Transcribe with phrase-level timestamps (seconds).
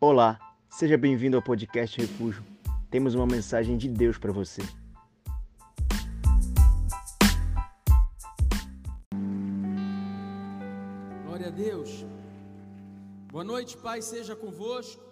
[0.00, 0.38] Olá,
[0.70, 2.44] seja bem-vindo ao podcast Refúgio.
[2.88, 4.62] Temos uma mensagem de Deus para você.
[11.24, 12.04] Glória a Deus.
[13.32, 15.02] Boa noite, Pai, seja convosco.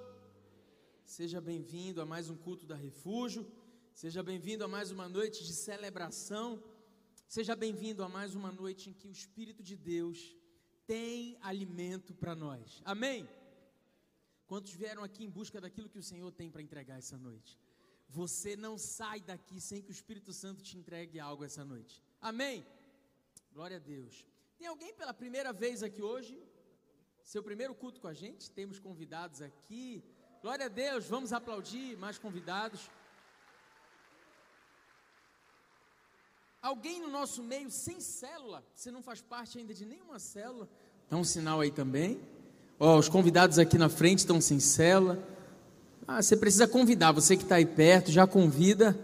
[1.05, 3.45] Seja bem-vindo a mais um culto da Refúgio.
[3.93, 6.63] Seja bem-vindo a mais uma noite de celebração.
[7.27, 10.37] Seja bem-vindo a mais uma noite em que o Espírito de Deus
[10.87, 12.81] tem alimento para nós.
[12.85, 13.29] Amém?
[14.47, 17.59] Quantos vieram aqui em busca daquilo que o Senhor tem para entregar essa noite?
[18.09, 22.03] Você não sai daqui sem que o Espírito Santo te entregue algo essa noite.
[22.21, 22.65] Amém?
[23.53, 24.25] Glória a Deus.
[24.59, 26.41] Tem alguém pela primeira vez aqui hoje?
[27.23, 28.51] Seu primeiro culto com a gente?
[28.51, 30.05] Temos convidados aqui.
[30.41, 32.89] Glória a Deus, vamos aplaudir mais convidados.
[36.63, 38.65] Alguém no nosso meio sem célula?
[38.75, 40.69] Você não faz parte ainda de nenhuma célula?
[41.11, 42.21] Dá um sinal aí também.
[42.79, 45.19] Ó, os convidados aqui na frente estão sem célula.
[46.07, 48.97] Ah, você precisa convidar, você que está aí perto, já convida,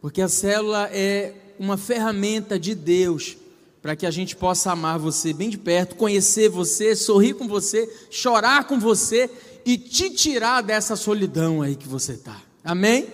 [0.00, 3.36] porque a célula é uma ferramenta de Deus
[3.80, 7.88] para que a gente possa amar você bem de perto, conhecer você, sorrir com você,
[8.10, 9.30] chorar com você
[9.64, 12.40] e te tirar dessa solidão aí que você está.
[12.64, 13.06] Amém?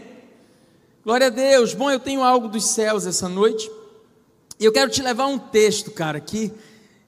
[1.04, 1.74] Glória a Deus.
[1.74, 3.70] Bom, eu tenho algo dos céus essa noite.
[4.58, 6.52] E eu quero te levar um texto, cara, aqui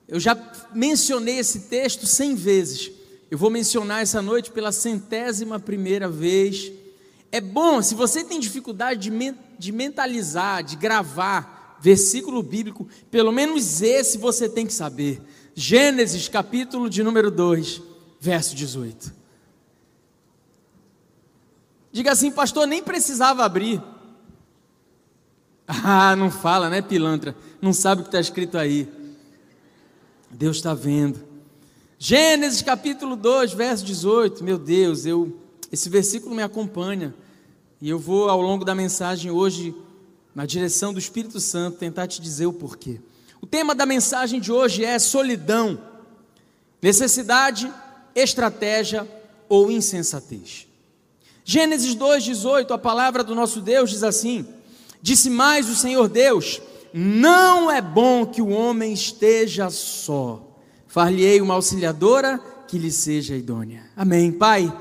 [0.07, 0.37] eu já
[0.75, 2.91] mencionei esse texto cem vezes.
[3.31, 6.71] Eu vou mencionar essa noite pela centésima primeira vez.
[7.33, 13.83] É bom, se você tem dificuldade de, de mentalizar, de gravar versículo bíblico, pelo menos
[13.83, 15.21] esse você tem que saber.
[15.55, 17.83] Gênesis, capítulo de número 2,
[18.21, 19.13] verso 18.
[21.93, 23.83] Diga assim, pastor, nem precisava abrir.
[25.67, 27.35] Ah, não fala, né, pilantra?
[27.61, 28.87] Não sabe o que está escrito aí.
[30.31, 31.23] Deus está vendo.
[31.99, 34.43] Gênesis capítulo 2, verso 18.
[34.43, 35.41] Meu Deus, eu
[35.75, 37.15] esse versículo me acompanha.
[37.81, 39.75] E eu vou ao longo da mensagem hoje,
[40.35, 43.01] na direção do Espírito Santo, tentar te dizer o porquê.
[43.41, 45.79] O tema da mensagem de hoje é solidão,
[46.81, 47.71] necessidade,
[48.15, 49.07] estratégia
[49.49, 50.67] ou insensatez.
[51.45, 54.47] Gênesis 2,18, a palavra do nosso Deus diz assim:
[55.03, 56.63] Disse mais o Senhor Deus:
[56.97, 60.41] não é bom que o homem esteja só.
[60.87, 62.39] Far-lhe-ei uma auxiliadora
[62.69, 63.83] que lhe seja idônea.
[63.97, 64.31] Amém.
[64.31, 64.73] Pai,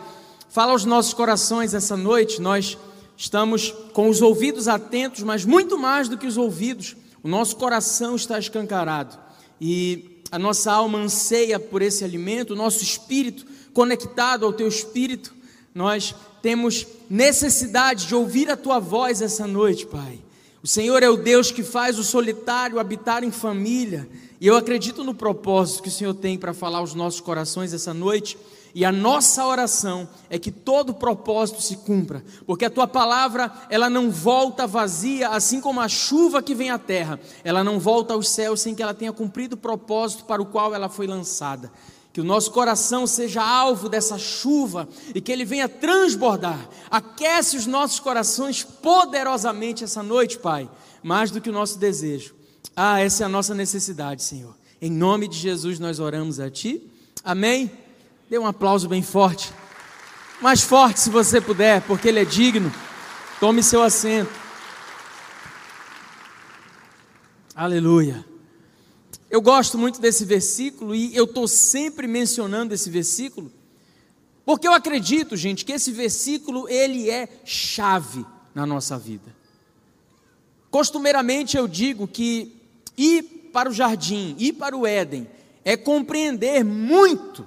[0.47, 2.39] fala aos nossos corações essa noite.
[2.39, 2.77] Nós
[3.17, 8.15] estamos com os ouvidos atentos, mas muito mais do que os ouvidos, o nosso coração
[8.15, 9.17] está escancarado.
[9.59, 13.43] E a nossa alma anseia por esse alimento, o nosso espírito
[13.73, 15.33] conectado ao teu espírito.
[15.73, 16.13] Nós
[16.43, 20.19] temos necessidade de ouvir a tua voz essa noite, Pai.
[20.63, 24.07] O Senhor é o Deus que faz o solitário habitar em família.
[24.39, 27.93] E eu acredito no propósito que o Senhor tem para falar aos nossos corações essa
[27.93, 28.37] noite.
[28.73, 33.89] E a nossa oração é que todo propósito se cumpra, porque a tua palavra, ela
[33.89, 38.29] não volta vazia, assim como a chuva que vem à terra, ela não volta aos
[38.29, 41.71] céus sem que ela tenha cumprido o propósito para o qual ela foi lançada
[42.13, 46.69] que o nosso coração seja alvo dessa chuva e que ele venha transbordar.
[46.91, 50.69] Aquece os nossos corações poderosamente essa noite, Pai,
[51.01, 52.35] mais do que o nosso desejo.
[52.75, 54.55] Ah, essa é a nossa necessidade, Senhor.
[54.79, 56.87] Em nome de Jesus nós oramos a Ti.
[57.23, 57.71] Amém?
[58.29, 59.51] Dê um aplauso bem forte.
[60.39, 62.71] Mais forte se você puder, porque Ele é digno.
[63.39, 64.31] Tome seu assento.
[67.55, 68.32] Aleluia.
[69.33, 73.51] Eu gosto muito desse versículo e eu estou sempre mencionando esse versículo,
[74.45, 78.23] porque eu acredito, gente, que esse versículo ele é chave
[78.53, 79.35] na nossa vida.
[80.69, 82.55] Costumeiramente eu digo que
[82.95, 85.27] ir para o jardim, ir para o Éden,
[85.65, 87.43] é compreender muito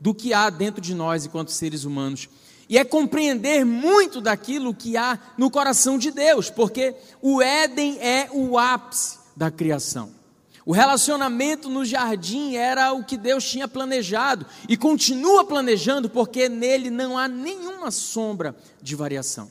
[0.00, 2.30] do que há dentro de nós enquanto seres humanos.
[2.66, 8.30] E é compreender muito daquilo que há no coração de Deus, porque o Éden é
[8.32, 10.18] o ápice da criação.
[10.70, 16.90] O relacionamento no jardim era o que Deus tinha planejado e continua planejando, porque nele
[16.90, 19.50] não há nenhuma sombra de variação.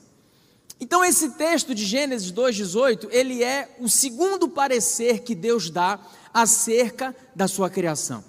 [0.79, 5.99] Então esse texto de Gênesis 2:18, ele é o segundo parecer que Deus dá
[6.33, 8.23] acerca da sua criação.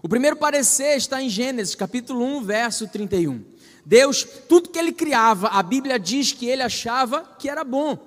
[0.00, 3.44] O primeiro parecer está em Gênesis, capítulo 1, verso 31.
[3.84, 7.98] Deus, tudo que ele criava, a Bíblia diz que ele achava que era bom.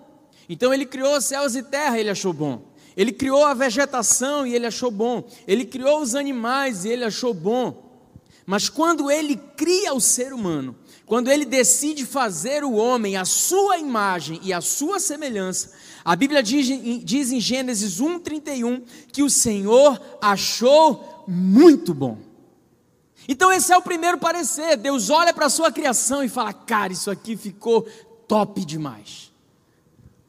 [0.47, 2.68] Então ele criou céus e terra, ele achou bom.
[2.99, 5.23] Ele criou a vegetação e ele achou bom.
[5.47, 8.03] Ele criou os animais e ele achou bom.
[8.45, 10.75] Mas quando ele cria o ser humano,
[11.05, 15.71] quando ele decide fazer o homem a sua imagem e a sua semelhança,
[16.03, 16.67] a Bíblia diz,
[17.05, 22.17] diz em Gênesis 1,31 que o Senhor achou muito bom.
[23.29, 24.75] Então, esse é o primeiro parecer.
[24.75, 27.83] Deus olha para a sua criação e fala: Cara, isso aqui ficou
[28.27, 29.28] top demais.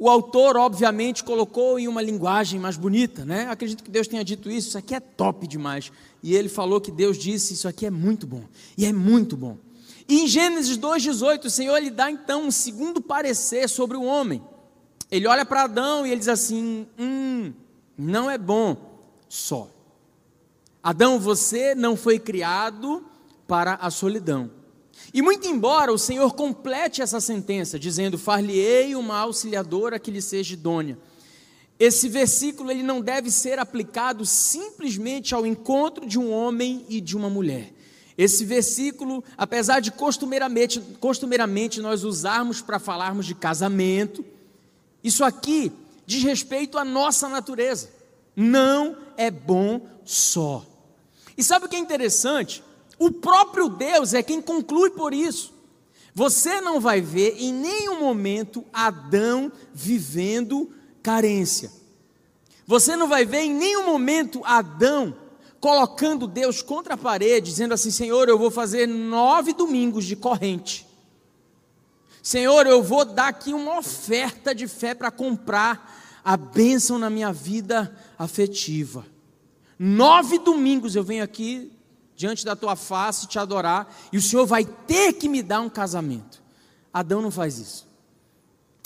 [0.03, 3.47] O autor, obviamente, colocou em uma linguagem mais bonita, né?
[3.51, 5.93] Acredito que Deus tenha dito isso, isso aqui é top demais.
[6.23, 8.43] E ele falou que Deus disse: Isso aqui é muito bom.
[8.79, 9.59] E é muito bom.
[10.09, 14.43] E em Gênesis 2,18, o Senhor lhe dá então um segundo parecer sobre o homem.
[15.11, 17.53] Ele olha para Adão e ele diz assim: Hum,
[17.95, 18.79] não é bom
[19.29, 19.69] só.
[20.83, 23.05] Adão, você não foi criado
[23.47, 24.51] para a solidão.
[25.13, 30.55] E muito embora o Senhor complete essa sentença, dizendo: Far-lhe-ei uma auxiliadora que lhe seja
[30.55, 30.99] idônea.
[31.79, 37.17] Esse versículo ele não deve ser aplicado simplesmente ao encontro de um homem e de
[37.17, 37.73] uma mulher.
[38.19, 44.23] Esse versículo, apesar de costumeiramente, costumeiramente nós usarmos para falarmos de casamento,
[45.03, 45.73] isso aqui
[46.05, 47.89] diz respeito à nossa natureza.
[48.37, 50.67] Não é bom só.
[51.35, 52.63] E sabe o que é interessante?
[53.01, 55.55] O próprio Deus é quem conclui por isso.
[56.15, 60.71] Você não vai ver em nenhum momento Adão vivendo
[61.03, 61.73] carência.
[62.67, 65.17] Você não vai ver em nenhum momento Adão
[65.59, 70.87] colocando Deus contra a parede, dizendo assim: Senhor, eu vou fazer nove domingos de corrente.
[72.23, 77.33] Senhor, eu vou dar aqui uma oferta de fé para comprar a bênção na minha
[77.33, 79.07] vida afetiva.
[79.79, 81.73] Nove domingos eu venho aqui
[82.21, 85.71] diante da tua face te adorar e o Senhor vai ter que me dar um
[85.71, 86.43] casamento.
[86.93, 87.89] Adão não faz isso.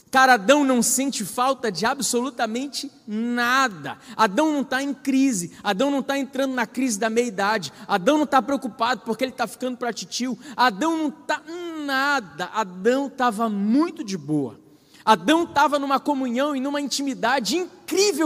[0.08, 3.98] Cara, Adão não sente falta de absolutamente nada.
[4.16, 5.50] Adão não está em crise.
[5.64, 7.72] Adão não está entrando na crise da meia-idade.
[7.88, 10.38] Adão não está preocupado porque ele está ficando para titio.
[10.56, 11.42] Adão não está
[11.84, 12.50] nada.
[12.54, 14.60] Adão estava muito de boa.
[15.04, 17.73] Adão estava numa comunhão e numa intimidade incrível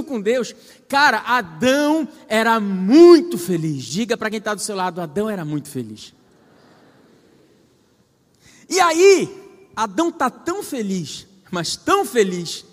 [0.04, 0.54] com Deus.
[0.88, 3.84] Cara, Adão era muito feliz.
[3.84, 6.14] Diga para quem está do seu lado: Adão era muito feliz.
[8.68, 9.28] E aí,
[9.74, 12.64] Adão está tão feliz mas tão feliz,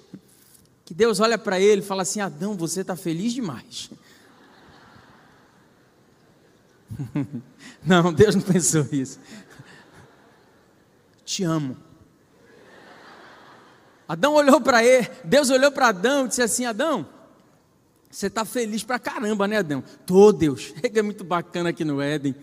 [0.84, 3.90] que Deus olha para ele e fala assim: Adão, você está feliz demais.
[7.84, 9.20] Não, Deus não pensou isso.
[11.24, 11.78] Te amo.
[14.08, 17.08] Adão olhou para ele, Deus olhou para Adão e disse assim: Adão,
[18.10, 19.84] você está feliz para caramba, né, Adão?
[20.06, 20.74] Tô, Deus.
[20.84, 22.36] É muito bacana aqui no Éden.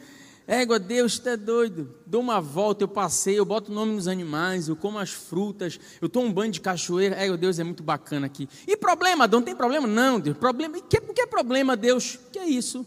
[0.47, 1.95] Égua, Deus, está é doido.
[2.05, 5.81] Dou uma volta, eu passei, eu boto o nome nos animais, eu como as frutas,
[6.01, 7.17] eu tomo um banho de cachoeira.
[7.17, 8.49] Égua, Deus, é muito bacana aqui.
[8.67, 9.87] E problema, Adão, tem problema?
[9.87, 10.37] Não, Deus.
[10.37, 10.81] Problema.
[10.81, 12.19] Que, que é problema, Deus?
[12.31, 12.85] Que é isso?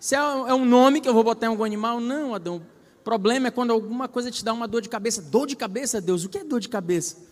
[0.00, 2.00] Se é, é um nome que eu vou botar em algum animal?
[2.00, 2.60] Não, Adão.
[3.04, 5.22] Problema é quando alguma coisa te dá uma dor de cabeça.
[5.22, 6.24] Dor de cabeça, Deus?
[6.24, 7.27] O que é dor de cabeça?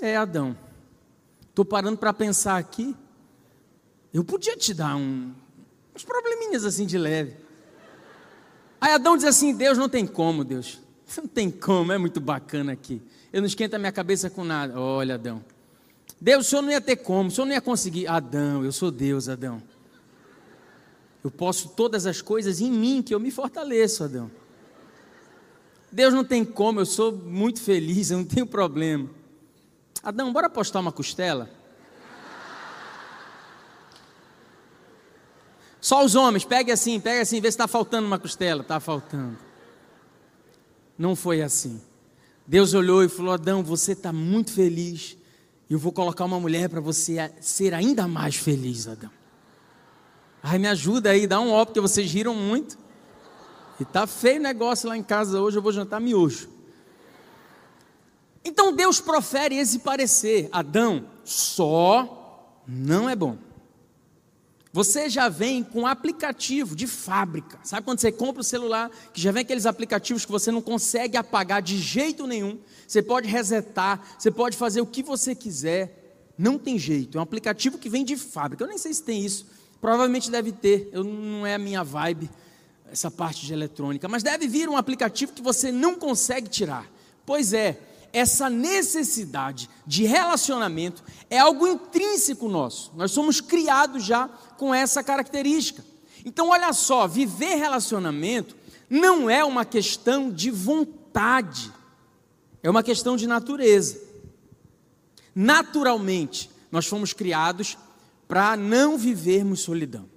[0.00, 0.56] É, Adão.
[1.48, 2.96] Estou parando para pensar aqui.
[4.12, 5.32] Eu podia te dar um,
[5.94, 7.36] uns probleminhas assim de leve.
[8.80, 10.80] Aí Adão diz assim: Deus não tem como, Deus.
[11.16, 13.02] Não tem como, é muito bacana aqui.
[13.32, 14.78] Eu não esquento a minha cabeça com nada.
[14.78, 15.44] Olha, Adão.
[16.20, 18.06] Deus, o senhor não ia ter como, o senhor não ia conseguir.
[18.06, 19.60] Adão, eu sou Deus, Adão.
[21.24, 24.30] Eu posso todas as coisas em mim, que eu me fortaleço, Adão.
[25.90, 29.10] Deus não tem como, eu sou muito feliz, eu não tenho problema.
[30.02, 31.50] Adão, bora postar uma costela?
[35.80, 38.62] Só os homens, pegue assim, pegue assim, vê se está faltando uma costela.
[38.62, 39.38] Está faltando.
[40.98, 41.80] Não foi assim.
[42.46, 45.16] Deus olhou e falou: Adão, você está muito feliz.
[45.68, 49.10] E eu vou colocar uma mulher para você ser ainda mais feliz, Adão.
[50.42, 52.78] Ai, me ajuda aí, dá um ó, porque vocês riram muito.
[53.78, 56.48] E tá feio o negócio lá em casa hoje, eu vou jantar miojo.
[58.44, 63.36] Então Deus profere esse parecer: Adão, só não é bom.
[64.72, 67.58] Você já vem com aplicativo de fábrica.
[67.64, 71.16] Sabe quando você compra o celular, que já vem aqueles aplicativos que você não consegue
[71.16, 72.56] apagar de jeito nenhum?
[72.86, 76.32] Você pode resetar, você pode fazer o que você quiser.
[76.38, 77.18] Não tem jeito.
[77.18, 78.62] É um aplicativo que vem de fábrica.
[78.62, 79.44] Eu nem sei se tem isso.
[79.80, 80.88] Provavelmente deve ter.
[80.92, 82.30] Eu não é a minha vibe
[82.92, 86.90] essa parte de eletrônica, mas deve vir um aplicativo que você não consegue tirar.
[87.24, 87.78] Pois é,
[88.12, 92.92] essa necessidade de relacionamento é algo intrínseco nosso.
[92.96, 95.84] Nós somos criados já com essa característica.
[96.24, 98.56] Então, olha só, viver relacionamento
[98.88, 101.72] não é uma questão de vontade,
[102.62, 104.00] é uma questão de natureza.
[105.34, 107.78] Naturalmente, nós fomos criados
[108.26, 110.08] para não vivermos solidão.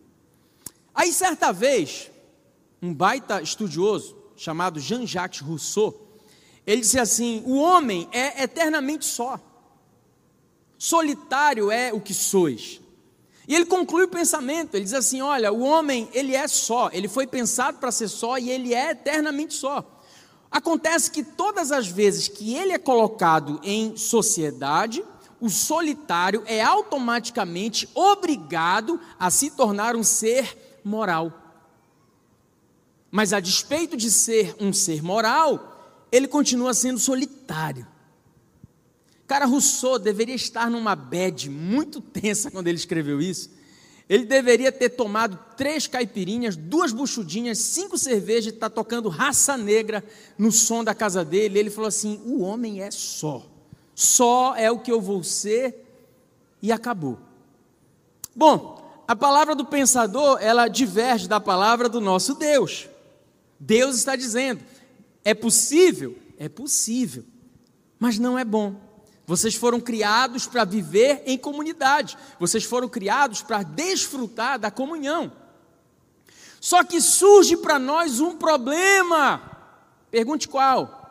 [0.94, 2.12] Aí, certa vez,
[2.82, 6.03] um baita estudioso chamado Jean-Jacques Rousseau,
[6.66, 9.40] ele disse assim: o homem é eternamente só.
[10.78, 12.82] Solitário é o que sois.
[13.48, 17.08] E ele conclui o pensamento, ele diz assim: olha, o homem, ele é só, ele
[17.08, 20.02] foi pensado para ser só e ele é eternamente só.
[20.50, 25.04] Acontece que todas as vezes que ele é colocado em sociedade,
[25.42, 31.34] o solitário é automaticamente obrigado a se tornar um ser moral.
[33.12, 35.73] Mas a despeito de ser um ser moral,
[36.14, 37.88] ele continua sendo solitário.
[39.26, 43.50] Cara, Rousseau deveria estar numa bad muito tensa quando ele escreveu isso.
[44.08, 49.58] Ele deveria ter tomado três caipirinhas, duas buchudinhas, cinco cervejas e estar tá tocando raça
[49.58, 50.04] negra
[50.38, 51.58] no som da casa dele.
[51.58, 53.44] Ele falou assim: o homem é só.
[53.96, 55.84] Só é o que eu vou ser
[56.62, 57.18] e acabou.
[58.36, 62.88] Bom, a palavra do pensador, ela diverge da palavra do nosso Deus.
[63.60, 64.64] Deus está dizendo:
[65.24, 66.18] é possível?
[66.38, 67.24] É possível,
[68.00, 68.82] mas não é bom.
[69.26, 72.18] Vocês foram criados para viver em comunidade.
[72.40, 75.32] Vocês foram criados para desfrutar da comunhão.
[76.60, 79.42] Só que surge para nós um problema.
[80.12, 81.02] Pergunte qual?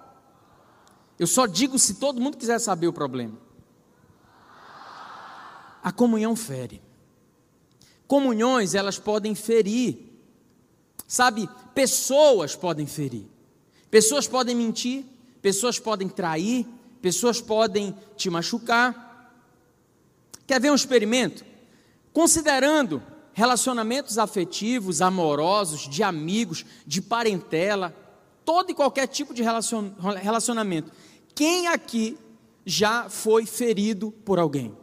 [1.19, 3.39] Eu só digo se todo mundo quiser saber o problema.
[5.83, 6.83] A comunhão fere.
[8.07, 10.11] Comunhões, elas podem ferir.
[11.07, 13.32] Sabe, pessoas podem ferir.
[13.93, 15.05] Pessoas podem mentir,
[15.43, 16.67] pessoas podem trair,
[17.03, 19.37] pessoas podem te machucar.
[20.47, 21.45] Quer ver um experimento?
[22.11, 23.03] Considerando
[23.35, 27.95] relacionamentos afetivos, amorosos, de amigos, de parentela,
[28.47, 30.91] todo e qualquer tipo de relacionamento.
[31.35, 32.17] Quem aqui
[32.65, 34.75] já foi ferido por alguém?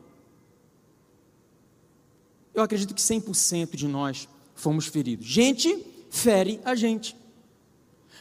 [2.53, 5.25] Eu acredito que 100% de nós fomos feridos.
[5.25, 7.17] Gente fere a gente.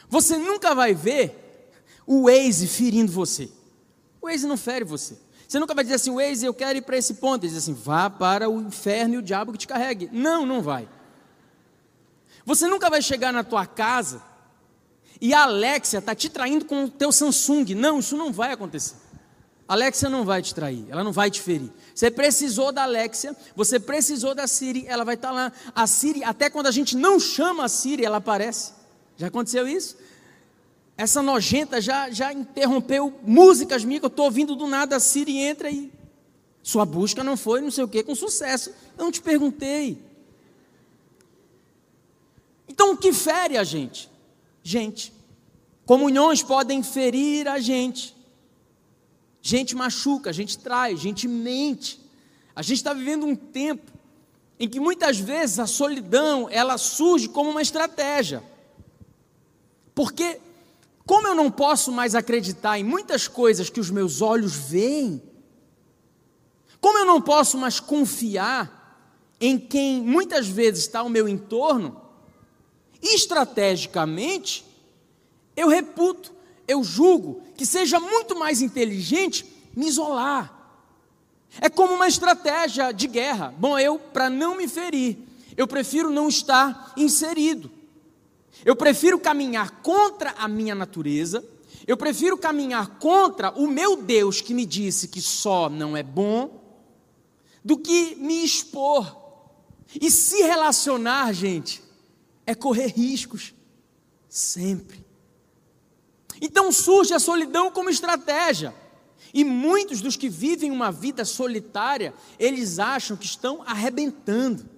[0.09, 1.73] Você nunca vai ver
[2.07, 3.51] o Waze ferindo você.
[4.21, 5.19] O Waze não fere você.
[5.47, 7.45] Você nunca vai dizer assim, Waze, eu quero ir para esse ponto.
[7.45, 10.09] Ele diz assim, vá para o inferno e o diabo que te carregue.
[10.13, 10.89] Não, não vai.
[12.45, 14.23] Você nunca vai chegar na tua casa
[15.21, 17.75] e a Alexia está te traindo com o teu Samsung.
[17.75, 18.97] Não, isso não vai acontecer.
[19.69, 21.71] A Alexia não vai te trair, ela não vai te ferir.
[21.95, 25.53] Você precisou da Alexia, você precisou da Siri, ela vai estar tá lá.
[25.75, 28.73] A Siri, até quando a gente não chama a Siri, ela aparece.
[29.19, 29.99] Já aconteceu isso?
[30.97, 35.37] Essa nojenta já, já interrompeu músicas minhas que eu estou ouvindo do nada, a Siri
[35.37, 35.93] entra e.
[36.63, 38.71] Sua busca não foi não sei o que com sucesso.
[38.97, 39.99] Eu não te perguntei.
[42.69, 44.09] Então o que fere a gente?
[44.63, 45.13] Gente.
[45.85, 48.15] Comunhões podem ferir a gente.
[49.41, 52.01] Gente machuca, a gente trai, a gente mente.
[52.55, 53.91] A gente está vivendo um tempo
[54.61, 58.43] em que muitas vezes a solidão ela surge como uma estratégia.
[59.99, 60.41] Porque
[61.05, 65.21] como eu não posso mais acreditar em muitas coisas que os meus olhos veem,
[66.81, 72.01] como eu não posso mais confiar em quem muitas vezes está ao meu entorno,
[73.03, 74.65] estrategicamente,
[75.57, 76.33] eu reputo,
[76.69, 80.79] eu julgo que seja muito mais inteligente me isolar.
[81.61, 83.53] É como uma estratégia de guerra.
[83.59, 85.19] Bom, eu, para não me ferir,
[85.57, 87.78] eu prefiro não estar inserido.
[88.65, 91.45] Eu prefiro caminhar contra a minha natureza,
[91.87, 96.59] eu prefiro caminhar contra o meu Deus que me disse que só não é bom,
[97.65, 99.17] do que me expor.
[100.01, 101.83] E se relacionar, gente,
[102.47, 103.55] é correr riscos,
[104.29, 105.05] sempre.
[106.41, 108.75] Então surge a solidão como estratégia.
[109.33, 114.69] E muitos dos que vivem uma vida solitária, eles acham que estão arrebentando.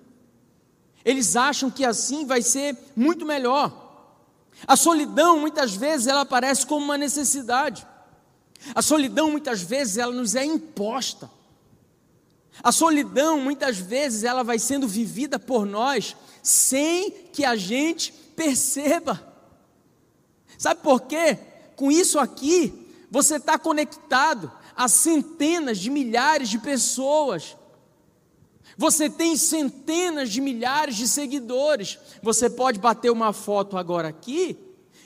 [1.05, 3.89] Eles acham que assim vai ser muito melhor.
[4.67, 7.87] A solidão muitas vezes ela aparece como uma necessidade.
[8.75, 11.31] A solidão muitas vezes ela nos é imposta.
[12.63, 19.29] A solidão muitas vezes ela vai sendo vivida por nós sem que a gente perceba.
[20.59, 21.39] Sabe por quê?
[21.75, 27.57] Com isso aqui, você está conectado a centenas de milhares de pessoas
[28.81, 31.99] você tem centenas de milhares de seguidores.
[32.23, 34.57] Você pode bater uma foto agora aqui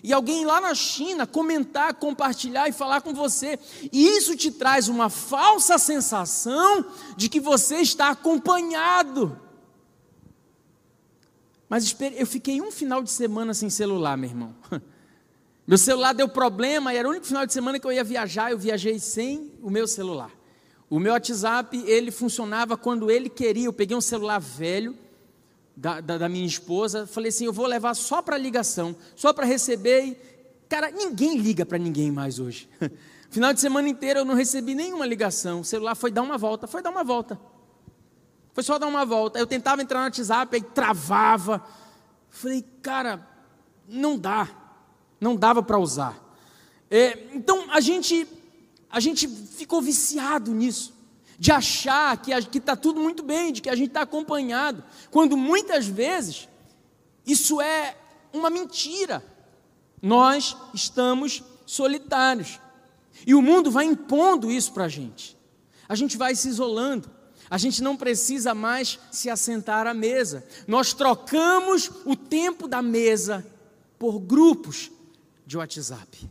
[0.01, 3.59] e alguém lá na China comentar, compartilhar e falar com você.
[3.93, 9.37] E isso te traz uma falsa sensação de que você está acompanhado.
[11.69, 14.55] Mas eu fiquei um final de semana sem celular, meu irmão.
[15.67, 18.51] Meu celular deu problema e era o único final de semana que eu ia viajar,
[18.51, 20.31] eu viajei sem o meu celular.
[20.89, 23.67] O meu WhatsApp, ele funcionava quando ele queria.
[23.67, 24.97] Eu peguei um celular velho
[25.77, 29.45] da, da, da minha esposa, falei assim, eu vou levar só para ligação, só para
[29.45, 30.05] receber.
[30.05, 30.17] E,
[30.69, 32.69] cara, ninguém liga para ninguém mais hoje.
[33.31, 35.61] Final de semana inteiro eu não recebi nenhuma ligação.
[35.61, 37.39] O celular foi dar uma volta, foi dar uma volta.
[38.53, 39.39] Foi só dar uma volta.
[39.39, 41.65] Eu tentava entrar no WhatsApp, aí travava.
[42.31, 43.27] Falei, cara,
[43.89, 44.49] não dá.
[45.21, 46.17] Não dava para usar.
[46.89, 48.29] É, então a gente,
[48.95, 50.95] a gente ficou viciado nisso.
[51.37, 54.85] De achar que está tudo muito bem, de que a gente está acompanhado.
[55.11, 56.49] Quando muitas vezes
[57.27, 57.97] isso é
[58.33, 59.21] uma mentira.
[60.01, 62.61] Nós estamos solitários.
[63.27, 65.37] E o mundo vai impondo isso para a gente.
[65.89, 67.11] A gente vai se isolando.
[67.51, 70.47] A gente não precisa mais se assentar à mesa.
[70.69, 73.45] Nós trocamos o tempo da mesa
[73.99, 74.89] por grupos
[75.45, 76.31] de WhatsApp.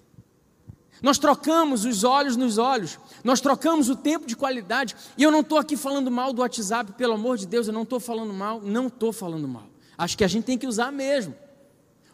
[1.03, 4.95] Nós trocamos os olhos nos olhos, nós trocamos o tempo de qualidade.
[5.17, 7.83] E eu não estou aqui falando mal do WhatsApp, pelo amor de Deus, eu não
[7.83, 9.67] estou falando mal, não estou falando mal.
[9.98, 11.36] Acho que a gente tem que usar mesmo.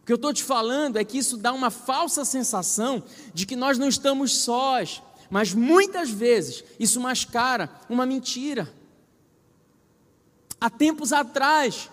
[0.01, 3.55] O que eu estou te falando é que isso dá uma falsa sensação de que
[3.55, 8.73] nós não estamos sós, mas muitas vezes isso mascara uma mentira.
[10.59, 11.91] Há tempos atrás,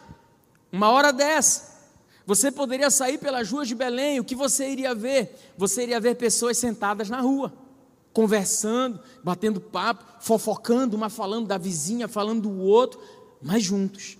[0.73, 1.76] uma hora dessa,
[2.27, 5.55] você poderia sair pelas ruas de Belém, o que você iria ver?
[5.57, 7.53] Você iria ver pessoas sentadas na rua,
[8.13, 13.01] conversando, batendo papo, fofocando, uma falando da vizinha, falando do outro,
[13.41, 14.19] mas juntos.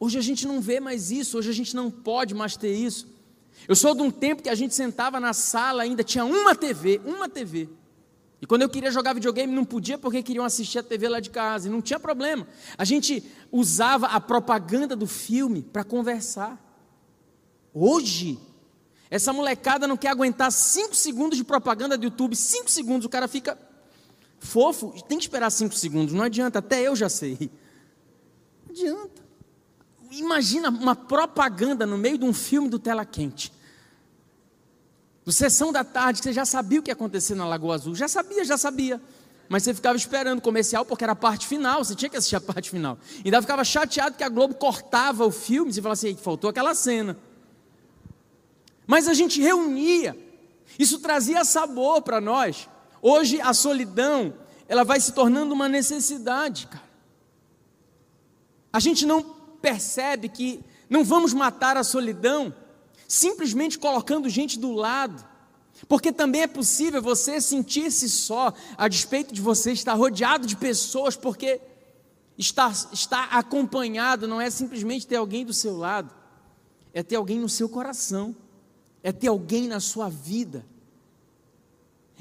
[0.00, 3.06] Hoje a gente não vê mais isso, hoje a gente não pode mais ter isso.
[3.68, 7.00] Eu sou de um tempo que a gente sentava na sala, ainda tinha uma TV,
[7.04, 7.68] uma TV.
[8.42, 11.30] E quando eu queria jogar videogame, não podia porque queriam assistir a TV lá de
[11.30, 12.46] casa, e não tinha problema.
[12.76, 13.22] A gente
[13.52, 16.65] usava a propaganda do filme para conversar.
[17.78, 18.38] Hoje,
[19.10, 23.28] essa molecada não quer aguentar cinco segundos de propaganda do YouTube, cinco segundos, o cara
[23.28, 23.58] fica
[24.38, 27.50] fofo, tem que esperar cinco segundos, não adianta, até eu já sei.
[28.64, 29.22] Não adianta.
[30.10, 33.52] Imagina uma propaganda no meio de um filme do tela quente.
[35.26, 37.94] No sessão da tarde, você já sabia o que ia acontecer na Lagoa Azul.
[37.94, 39.02] Já sabia, já sabia.
[39.50, 42.36] Mas você ficava esperando o comercial porque era a parte final, você tinha que assistir
[42.36, 42.98] a parte final.
[43.18, 46.74] E ainda ficava chateado que a Globo cortava o filme, você falava assim, faltou aquela
[46.74, 47.18] cena.
[48.86, 50.16] Mas a gente reunia,
[50.78, 52.68] isso trazia sabor para nós.
[53.02, 54.34] Hoje a solidão,
[54.68, 56.86] ela vai se tornando uma necessidade, cara.
[58.72, 59.22] A gente não
[59.60, 62.54] percebe que não vamos matar a solidão
[63.08, 65.24] simplesmente colocando gente do lado.
[65.88, 71.16] Porque também é possível você sentir-se só, a despeito de você estar rodeado de pessoas,
[71.16, 71.60] porque
[72.38, 76.14] estar, estar acompanhado não é simplesmente ter alguém do seu lado,
[76.94, 78.34] é ter alguém no seu coração,
[79.06, 80.66] é ter alguém na sua vida.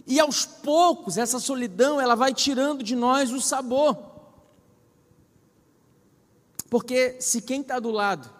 [0.06, 3.98] E aos poucos, essa solidão, ela vai tirando de nós o sabor.
[6.69, 8.32] Porque se quem está do lado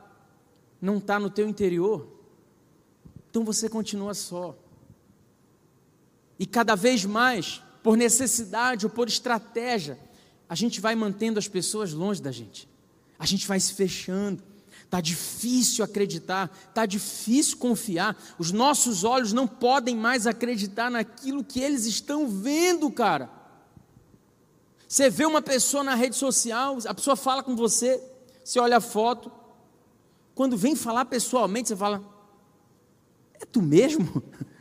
[0.80, 2.08] não está no teu interior,
[3.32, 4.56] então você continua só.
[6.38, 9.98] E cada vez mais, por necessidade ou por estratégia,
[10.48, 12.70] a gente vai mantendo as pessoas longe da gente.
[13.18, 14.44] A gente vai se fechando.
[14.96, 18.16] Está difícil acreditar, está difícil confiar.
[18.40, 23.30] Os nossos olhos não podem mais acreditar naquilo que eles estão vendo, cara.
[24.88, 28.02] Você vê uma pessoa na rede social, a pessoa fala com você,
[28.42, 29.30] você olha a foto.
[30.34, 32.02] Quando vem falar pessoalmente, você fala:
[33.34, 34.24] é tu mesmo?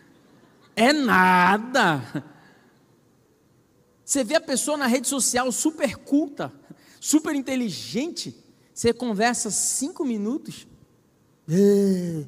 [0.77, 2.25] É nada.
[4.05, 6.53] Você vê a pessoa na rede social super culta,
[6.99, 8.44] super inteligente.
[8.75, 10.67] Você conversa cinco minutos.
[11.49, 12.27] É.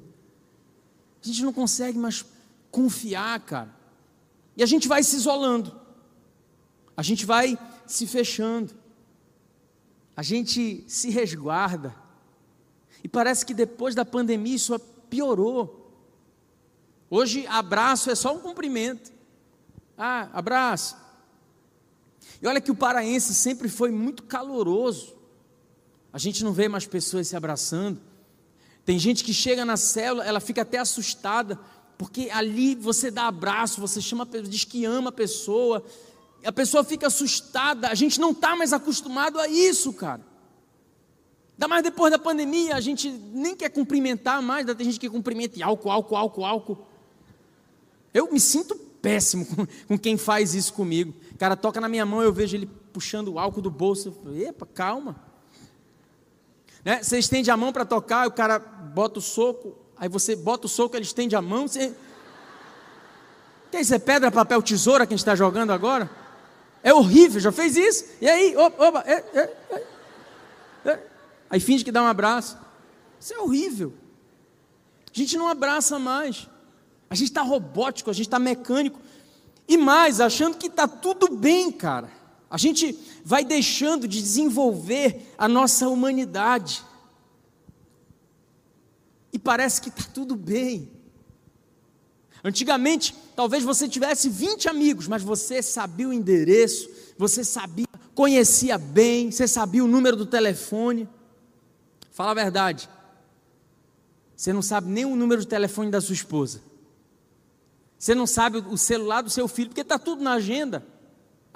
[1.21, 2.25] A gente não consegue mais
[2.71, 3.75] confiar, cara.
[4.57, 5.75] E a gente vai se isolando.
[6.97, 8.73] A gente vai se fechando.
[10.17, 11.95] A gente se resguarda.
[13.03, 14.79] E parece que depois da pandemia isso
[15.11, 15.91] piorou.
[17.11, 19.13] Hoje, abraço é só um cumprimento.
[19.99, 20.97] Ah, abraço.
[22.41, 25.16] E olha que o paraense sempre foi muito caloroso.
[26.13, 28.01] A gente não vê mais pessoas se abraçando.
[28.85, 31.59] Tem gente que chega na célula, ela fica até assustada,
[31.99, 35.85] porque ali você dá abraço, você chama, diz que ama a pessoa,
[36.45, 37.89] a pessoa fica assustada.
[37.89, 40.23] A gente não está mais acostumado a isso, cara.
[41.55, 45.59] Ainda mais depois da pandemia, a gente nem quer cumprimentar mais, tem gente que cumprimenta
[45.59, 46.87] e álcool, álcool, álcool, álcool.
[48.13, 51.15] Eu me sinto péssimo com, com quem faz isso comigo.
[51.33, 54.09] O cara toca na minha mão, eu vejo ele puxando o álcool do bolso.
[54.09, 55.26] Eu falo, Epa, calma.
[56.87, 57.03] Né?
[57.03, 60.69] Você estende a mão para tocar, o cara bota o soco, aí você bota o
[60.69, 61.67] soco, ele estende a mão.
[61.67, 61.93] Você...
[63.73, 66.09] Que isso é pedra, papel, tesoura que a gente está jogando agora?
[66.85, 68.05] É horrível, já fez isso?
[68.21, 69.57] E aí, opa, opa, é, é,
[70.85, 71.07] é, é.
[71.51, 72.57] aí finge que dá um abraço.
[73.19, 73.93] Isso é horrível.
[75.13, 76.49] A gente não abraça mais.
[77.11, 79.01] A gente está robótico, a gente está mecânico.
[79.67, 82.13] E mais, achando que está tudo bem, cara.
[82.49, 86.85] A gente vai deixando de desenvolver a nossa humanidade.
[89.33, 90.91] E parece que está tudo bem.
[92.45, 99.33] Antigamente, talvez você tivesse 20 amigos, mas você sabia o endereço, você sabia, conhecia bem,
[99.33, 101.09] você sabia o número do telefone.
[102.13, 102.89] Fala a verdade.
[104.37, 106.63] Você não sabe nem o número de telefone da sua esposa.
[107.99, 110.87] Você não sabe o celular do seu filho, porque está tudo na agenda.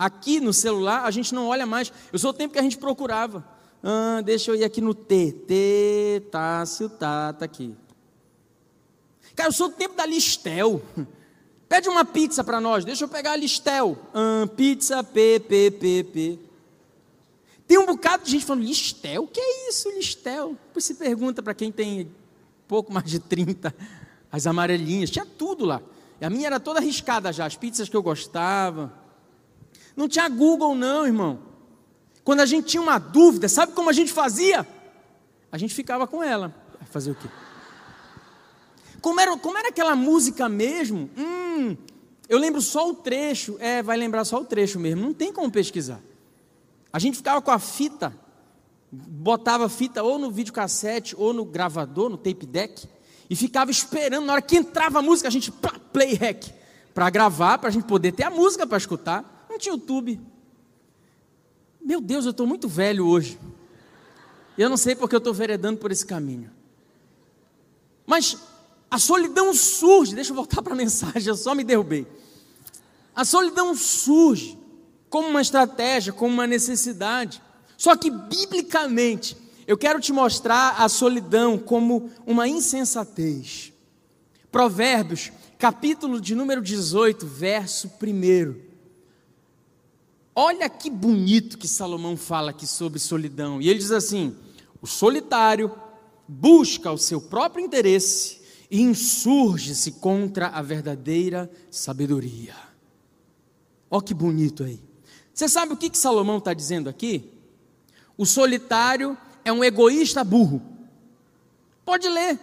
[0.01, 1.93] Aqui no celular a gente não olha mais.
[2.11, 3.47] Eu sou o tempo que a gente procurava.
[3.83, 5.31] Ah, deixa eu ir aqui no T.
[5.47, 7.77] T, Tássio, tá, tá aqui.
[9.37, 10.81] Cara, eu sou o tempo da Listel.
[11.69, 13.99] Pede uma pizza para nós, deixa eu pegar a Listel.
[14.15, 16.39] Ah, pizza, P, P, P, P.
[17.67, 19.25] Tem um bocado de gente falando, Listel?
[19.25, 20.57] O que é isso, Listel?
[20.69, 22.11] Depois se pergunta para quem tem
[22.67, 23.75] pouco mais de 30,
[24.33, 25.83] as amarelinhas, tinha tudo lá.
[26.19, 28.99] E a minha era toda arriscada já, as pizzas que eu gostava.
[29.97, 31.39] Não tinha Google, não, irmão.
[32.25, 34.67] Quando a gente tinha uma dúvida, sabe como a gente fazia?
[35.51, 36.55] A gente ficava com ela.
[36.91, 37.29] Fazer o quê?
[39.01, 41.11] Como era, como era aquela música mesmo?
[41.17, 41.77] Hum,
[42.29, 43.57] eu lembro só o trecho.
[43.59, 45.03] É, vai lembrar só o trecho mesmo.
[45.03, 46.01] Não tem como pesquisar.
[46.93, 48.13] A gente ficava com a fita,
[48.91, 52.89] botava a fita ou no videocassete ou no gravador, no tape deck,
[53.29, 54.27] e ficava esperando.
[54.27, 55.53] Na hora que entrava a música, a gente
[55.93, 56.45] play hack
[56.93, 59.40] para gravar, para a gente poder ter a música para escutar.
[59.69, 60.21] YouTube.
[61.81, 63.39] Meu Deus, eu estou muito velho hoje.
[64.57, 66.51] Eu não sei porque eu estou veredando por esse caminho.
[68.07, 68.37] Mas
[68.91, 72.07] a solidão surge, deixa eu voltar para a mensagem, eu só me derrubei.
[73.15, 74.59] A solidão surge
[75.09, 77.43] como uma estratégia, como uma necessidade.
[77.77, 83.73] Só que, biblicamente, eu quero te mostrar a solidão como uma insensatez.
[84.51, 88.70] Provérbios, capítulo de número 18, verso 1.
[90.43, 93.61] Olha que bonito que Salomão fala aqui sobre solidão.
[93.61, 94.35] E ele diz assim:
[94.81, 95.71] o solitário
[96.27, 102.55] busca o seu próprio interesse e insurge-se contra a verdadeira sabedoria.
[103.91, 104.81] Olha que bonito aí.
[105.35, 107.31] Você sabe o que, que Salomão está dizendo aqui?
[108.17, 110.63] O solitário é um egoísta burro.
[111.85, 112.41] Pode ler.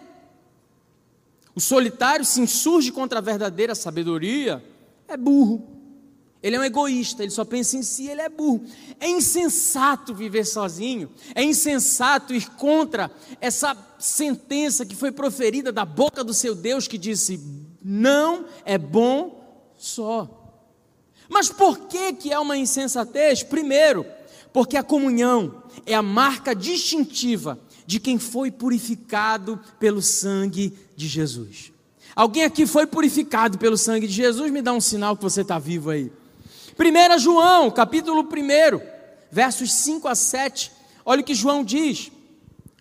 [1.56, 4.64] O solitário se insurge contra a verdadeira sabedoria,
[5.08, 5.77] é burro.
[6.42, 8.64] Ele é um egoísta, ele só pensa em si, ele é burro.
[9.00, 16.24] É insensato viver sozinho, é insensato ir contra essa sentença que foi proferida da boca
[16.24, 17.40] do seu Deus que disse:
[17.84, 20.30] "Não é bom só".
[21.28, 23.44] Mas por que que é uma insensatez?
[23.44, 24.06] Primeiro,
[24.54, 31.72] porque a comunhão é a marca distintiva de quem foi purificado pelo sangue de Jesus.
[32.16, 34.52] Alguém aqui foi purificado pelo sangue de Jesus?
[34.52, 36.12] Me dá um sinal que você está vivo aí.
[36.80, 38.80] 1 João, capítulo 1,
[39.32, 40.72] versos 5 a 7,
[41.04, 42.12] olha o que João diz: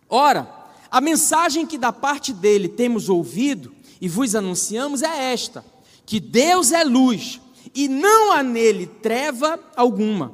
[0.09, 0.47] Ora,
[0.91, 5.65] a mensagem que da parte dele temos ouvido e vos anunciamos é esta:
[6.05, 7.41] que Deus é luz
[7.75, 10.33] e não há nele treva alguma.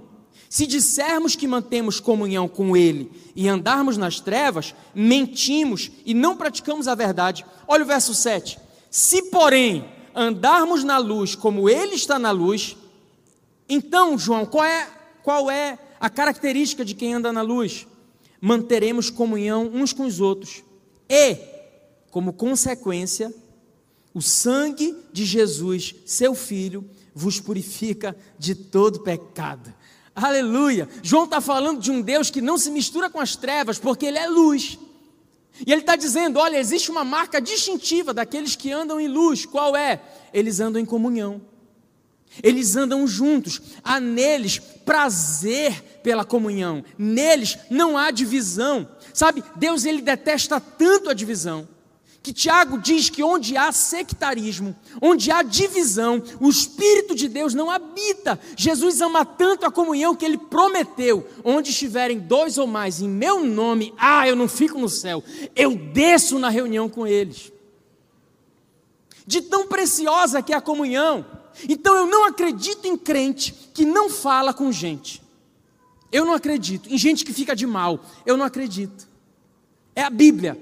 [0.50, 6.88] Se dissermos que mantemos comunhão com Ele e andarmos nas trevas, mentimos e não praticamos
[6.88, 7.46] a verdade.
[7.66, 8.58] Olha o verso 7.
[8.90, 12.76] Se, porém, andarmos na luz como Ele está na luz,
[13.74, 14.88] então, João, qual é,
[15.22, 17.86] qual é a característica de quem anda na luz?
[18.40, 20.62] Manteremos comunhão uns com os outros.
[21.08, 21.36] E,
[22.10, 23.32] como consequência,
[24.12, 29.72] o sangue de Jesus, seu Filho, vos purifica de todo pecado.
[30.14, 30.88] Aleluia!
[31.02, 34.18] João está falando de um Deus que não se mistura com as trevas, porque Ele
[34.18, 34.78] é luz.
[35.66, 39.44] E ele está dizendo: olha, existe uma marca distintiva daqueles que andam em luz.
[39.44, 40.00] Qual é?
[40.32, 41.40] Eles andam em comunhão.
[42.42, 48.88] Eles andam juntos, há neles prazer pela comunhão, neles não há divisão.
[49.12, 51.68] Sabe, Deus ele detesta tanto a divisão,
[52.22, 57.68] que Tiago diz que onde há sectarismo, onde há divisão, o Espírito de Deus não
[57.68, 58.38] habita.
[58.56, 63.44] Jesus ama tanto a comunhão que ele prometeu: onde estiverem dois ou mais em meu
[63.44, 65.22] nome, ah, eu não fico no céu,
[65.56, 67.52] eu desço na reunião com eles.
[69.26, 71.24] De tão preciosa que é a comunhão,
[71.68, 75.22] então eu não acredito em crente que não fala com gente.
[76.10, 76.92] Eu não acredito.
[76.92, 78.04] Em gente que fica de mal.
[78.26, 79.08] Eu não acredito.
[79.96, 80.58] É a Bíblia.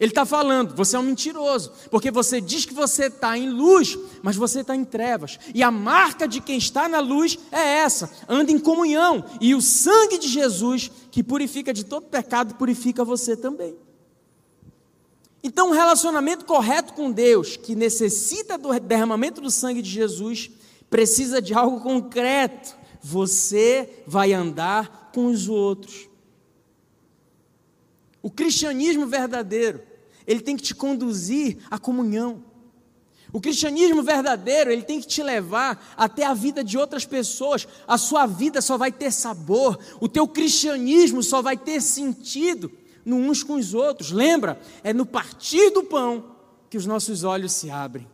[0.00, 3.96] Ele está falando, você é um mentiroso, porque você diz que você está em luz,
[4.22, 5.38] mas você está em trevas.
[5.54, 9.24] E a marca de quem está na luz é essa: anda em comunhão.
[9.40, 13.76] E o sangue de Jesus, que purifica de todo pecado, purifica você também.
[15.46, 20.50] Então, um relacionamento correto com Deus, que necessita do derramamento do sangue de Jesus,
[20.88, 22.74] precisa de algo concreto.
[23.02, 26.08] você vai andar com os outros.
[28.22, 29.82] O cristianismo verdadeiro,
[30.26, 32.42] ele tem que te conduzir à comunhão.
[33.30, 37.68] O cristianismo verdadeiro, ele tem que te levar até a vida de outras pessoas.
[37.86, 42.72] A sua vida só vai ter sabor, o teu cristianismo só vai ter sentido
[43.04, 44.10] no uns com os outros.
[44.10, 44.60] Lembra?
[44.82, 46.24] É no partir do pão
[46.70, 48.08] que os nossos olhos se abrem.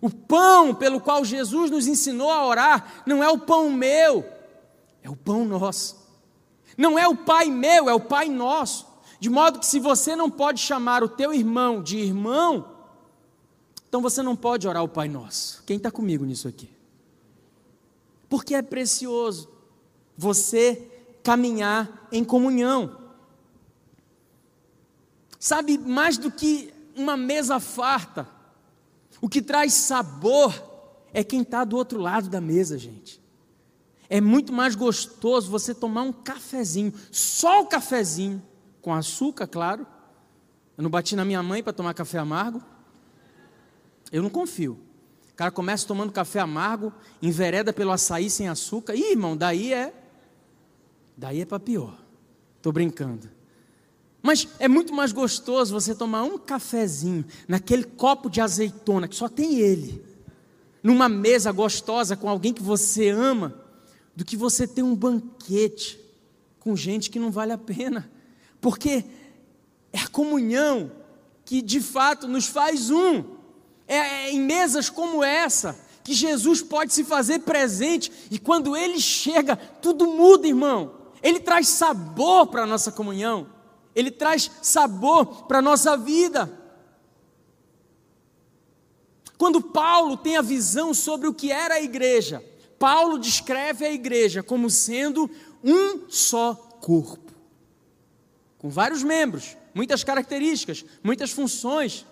[0.00, 4.24] O pão pelo qual Jesus nos ensinou a orar não é o pão meu,
[5.02, 5.98] é o pão nosso.
[6.76, 8.86] Não é o Pai meu, é o Pai nosso.
[9.18, 12.78] De modo que se você não pode chamar o teu irmão de irmão,
[13.88, 15.62] então você não pode orar o Pai Nosso.
[15.66, 16.70] Quem está comigo nisso aqui?
[18.28, 19.48] Porque é precioso
[20.16, 20.86] você
[21.22, 22.96] caminhar em comunhão.
[25.48, 28.28] Sabe, mais do que uma mesa farta,
[29.18, 30.52] o que traz sabor
[31.10, 33.18] é quem está do outro lado da mesa, gente.
[34.10, 38.42] É muito mais gostoso você tomar um cafezinho, só o cafezinho,
[38.82, 39.86] com açúcar, claro.
[40.76, 42.62] Eu não bati na minha mãe para tomar café amargo.
[44.12, 44.78] Eu não confio.
[45.32, 48.94] O cara começa tomando café amargo, envereda pelo açaí sem açúcar.
[48.94, 49.94] Ih, irmão, daí é.
[51.16, 51.98] Daí é para pior.
[52.58, 53.37] Estou brincando.
[54.28, 59.26] Mas é muito mais gostoso você tomar um cafezinho naquele copo de azeitona que só
[59.26, 60.04] tem ele,
[60.82, 63.54] numa mesa gostosa com alguém que você ama,
[64.14, 65.98] do que você ter um banquete
[66.60, 68.10] com gente que não vale a pena
[68.60, 69.02] porque
[69.94, 70.92] é a comunhão
[71.42, 73.24] que de fato nos faz um.
[73.86, 79.00] É, é em mesas como essa que Jesus pode se fazer presente e quando ele
[79.00, 80.92] chega, tudo muda, irmão.
[81.22, 83.46] Ele traz sabor para a nossa comunhão,
[83.98, 86.50] ele traz sabor para a nossa vida.
[89.36, 92.44] Quando Paulo tem a visão sobre o que era a igreja,
[92.78, 95.30] Paulo descreve a igreja como sendo
[95.62, 97.28] um só corpo
[98.58, 102.04] com vários membros, muitas características, muitas funções.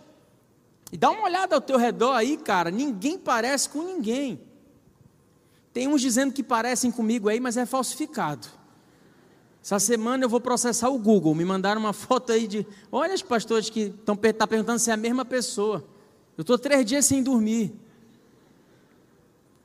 [0.92, 4.40] E dá uma olhada ao teu redor aí, cara, ninguém parece com ninguém.
[5.72, 8.46] Tem uns dizendo que parecem comigo aí, mas é falsificado.
[9.66, 11.34] Essa semana eu vou processar o Google.
[11.34, 12.64] Me mandaram uma foto aí de.
[12.92, 15.84] Olha os pastores que estão tá perguntando se é a mesma pessoa.
[16.38, 17.74] Eu estou três dias sem dormir.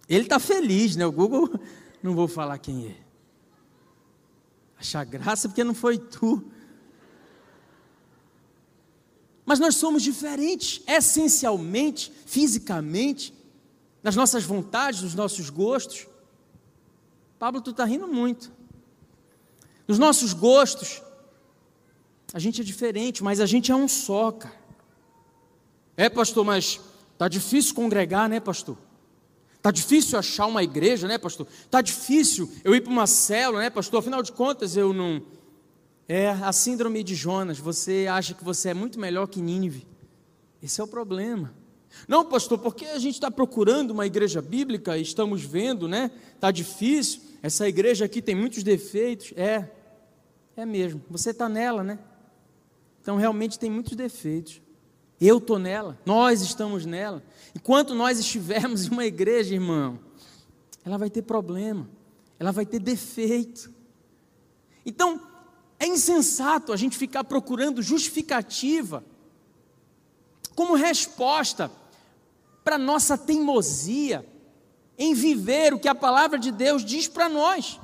[0.09, 1.05] Ele está feliz, né?
[1.05, 1.51] O Google,
[2.01, 2.95] não vou falar quem é.
[4.79, 6.43] Achar graça porque não foi tu.
[9.45, 13.31] Mas nós somos diferentes, essencialmente, fisicamente,
[14.01, 16.07] nas nossas vontades, nos nossos gostos.
[17.37, 18.60] Pablo, tu está rindo muito.
[19.87, 21.01] Nos nossos gostos,
[22.33, 24.61] a gente é diferente, mas a gente é um só, cara.
[25.97, 26.79] É, pastor, mas
[27.17, 28.77] tá difícil congregar, né, pastor?
[29.61, 31.47] Tá difícil achar uma igreja, né, pastor?
[31.69, 33.99] Tá difícil eu ir para uma célula, né, pastor?
[33.99, 35.21] Afinal de contas, eu não
[36.07, 37.57] é a síndrome de Jonas.
[37.59, 39.87] Você acha que você é muito melhor que Nínive.
[40.61, 41.53] Esse é o problema.
[42.07, 46.11] Não, pastor, porque a gente está procurando uma igreja bíblica e estamos vendo, né?
[46.35, 47.21] Está difícil.
[47.41, 49.33] Essa igreja aqui tem muitos defeitos.
[49.35, 49.69] É,
[50.55, 51.01] é mesmo.
[51.09, 51.99] Você está nela, né?
[53.01, 54.61] Então realmente tem muitos defeitos.
[55.19, 57.23] Eu estou nela, nós estamos nela.
[57.55, 59.99] Enquanto nós estivermos em uma igreja, irmão,
[60.83, 61.87] ela vai ter problema,
[62.39, 63.71] ela vai ter defeito.
[64.83, 65.21] Então,
[65.79, 69.03] é insensato a gente ficar procurando justificativa
[70.55, 71.71] como resposta
[72.63, 74.25] para nossa teimosia
[75.01, 77.79] em viver o que a palavra de Deus diz para nós.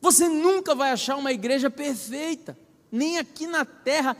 [0.00, 2.58] Você nunca vai achar uma igreja perfeita,
[2.90, 4.16] nem aqui na terra,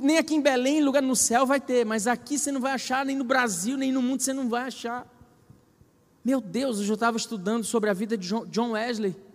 [0.00, 3.04] nem aqui em Belém, lugar no céu vai ter, mas aqui você não vai achar,
[3.04, 5.06] nem no Brasil, nem no mundo você não vai achar.
[6.24, 9.26] Meu Deus, eu já estava estudando sobre a vida de John Wesley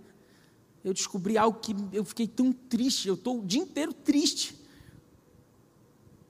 [0.83, 3.07] eu descobri algo que eu fiquei tão triste.
[3.07, 4.55] Eu estou o dia inteiro triste.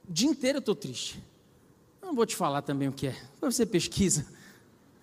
[0.08, 1.22] O dia inteiro eu estou triste.
[2.00, 3.16] Eu não vou te falar também o que é.
[3.40, 4.26] Você pesquisa.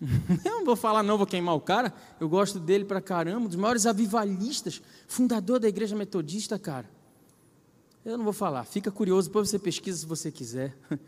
[0.45, 1.93] Eu não vou falar, não, vou queimar o cara.
[2.19, 6.89] Eu gosto dele pra caramba, um dos maiores avivalistas, fundador da igreja metodista, cara.
[8.05, 10.75] Eu não vou falar, fica curioso, depois você pesquisa se você quiser.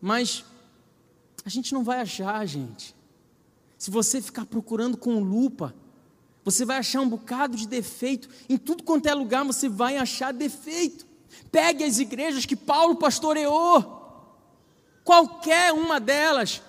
[0.00, 0.44] Mas
[1.44, 2.94] a gente não vai achar, gente.
[3.78, 5.74] Se você ficar procurando com lupa,
[6.44, 8.28] você vai achar um bocado de defeito.
[8.48, 11.06] Em tudo quanto é lugar você vai achar defeito.
[11.50, 14.00] Pegue as igrejas que Paulo pastoreou.
[15.02, 16.62] Qualquer uma delas.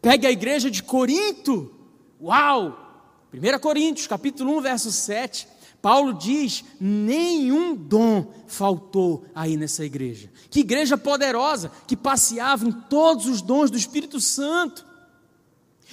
[0.00, 1.72] Pegue a igreja de Corinto.
[2.20, 2.84] Uau!
[3.32, 5.48] 1 Coríntios, capítulo 1, verso 7.
[5.82, 10.30] Paulo diz: nenhum dom faltou aí nessa igreja.
[10.50, 14.84] Que igreja poderosa, que passeava em todos os dons do Espírito Santo.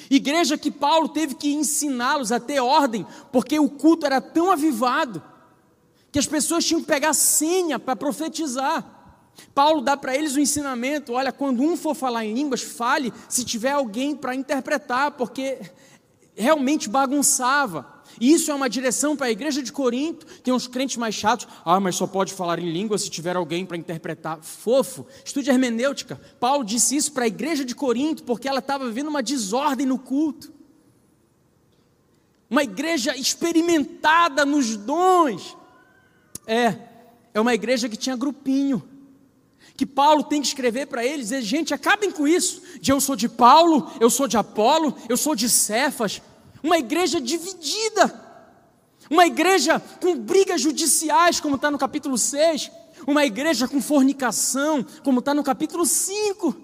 [0.10, 5.22] Igreja que Paulo teve que ensiná-los a ter ordem, porque o culto era tão avivado
[6.12, 9.03] que as pessoas tinham que pegar senha para profetizar.
[9.54, 13.44] Paulo dá para eles o ensinamento: olha, quando um for falar em línguas, fale se
[13.44, 15.60] tiver alguém para interpretar, porque
[16.36, 17.94] realmente bagunçava.
[18.20, 20.26] E isso é uma direção para a igreja de Corinto.
[20.42, 21.48] Tem uns crentes mais chatos.
[21.66, 24.40] Ah, mas só pode falar em língua se tiver alguém para interpretar.
[24.42, 25.06] Fofo.
[25.26, 26.20] Estude hermenêutica.
[26.40, 29.98] Paulo disse isso para a igreja de Corinto porque ela estava vivendo uma desordem no
[29.98, 30.54] culto.
[32.50, 35.58] Uma igreja experimentada nos dons.
[36.46, 36.78] É,
[37.34, 38.93] é uma igreja que tinha grupinho.
[39.84, 42.62] Que Paulo tem que escrever para eles, dizer, gente, acabem com isso.
[42.80, 46.22] De eu sou de Paulo, eu sou de Apolo, eu sou de Cefas,
[46.64, 48.18] uma igreja dividida,
[49.10, 52.72] uma igreja com brigas judiciais, como está no capítulo 6,
[53.06, 56.56] uma igreja com fornicação, como está no capítulo 5.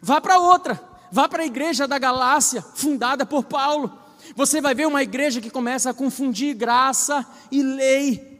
[0.00, 3.92] Vá para outra, vá para a igreja da Galácia, fundada por Paulo.
[4.36, 8.31] Você vai ver uma igreja que começa a confundir graça e lei.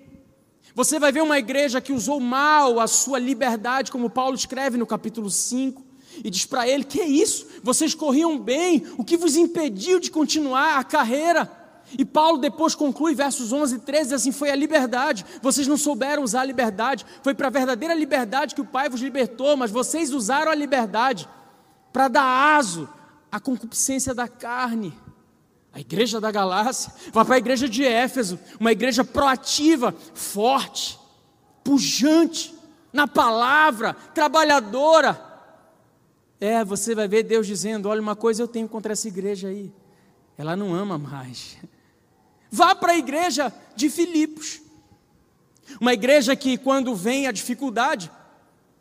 [0.75, 4.87] Você vai ver uma igreja que usou mal a sua liberdade, como Paulo escreve no
[4.87, 5.83] capítulo 5
[6.25, 7.47] e diz para ele: Que é isso?
[7.63, 11.51] Vocês corriam bem, o que vos impediu de continuar a carreira?
[11.99, 16.23] E Paulo depois conclui, versos 11 e 13, assim: Foi a liberdade, vocês não souberam
[16.23, 20.13] usar a liberdade, foi para a verdadeira liberdade que o Pai vos libertou, mas vocês
[20.13, 21.29] usaram a liberdade
[21.93, 22.89] para dar aso
[23.31, 24.95] à concupiscência da carne.
[25.73, 30.99] A igreja da Galácia, vai para a igreja de Éfeso, uma igreja proativa, forte,
[31.65, 32.55] pujante,
[32.93, 35.33] na palavra, trabalhadora,
[36.43, 39.73] é, você vai ver Deus dizendo: olha, uma coisa eu tenho contra essa igreja aí.
[40.37, 41.57] Ela não ama mais.
[42.51, 44.61] Vá para a igreja de Filipos.
[45.81, 48.11] Uma igreja que, quando vem a dificuldade,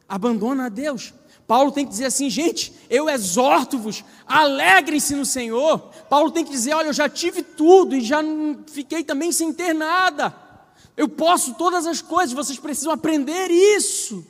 [0.10, 1.14] abandona a Deus.
[1.52, 5.80] Paulo tem que dizer assim, gente, eu exorto-vos, alegrem-se no Senhor.
[6.10, 8.20] Paulo tem que dizer, olha, eu já tive tudo e já
[8.72, 10.34] fiquei também sem ter nada.
[10.96, 14.26] Eu posso todas as coisas, vocês precisam aprender isso.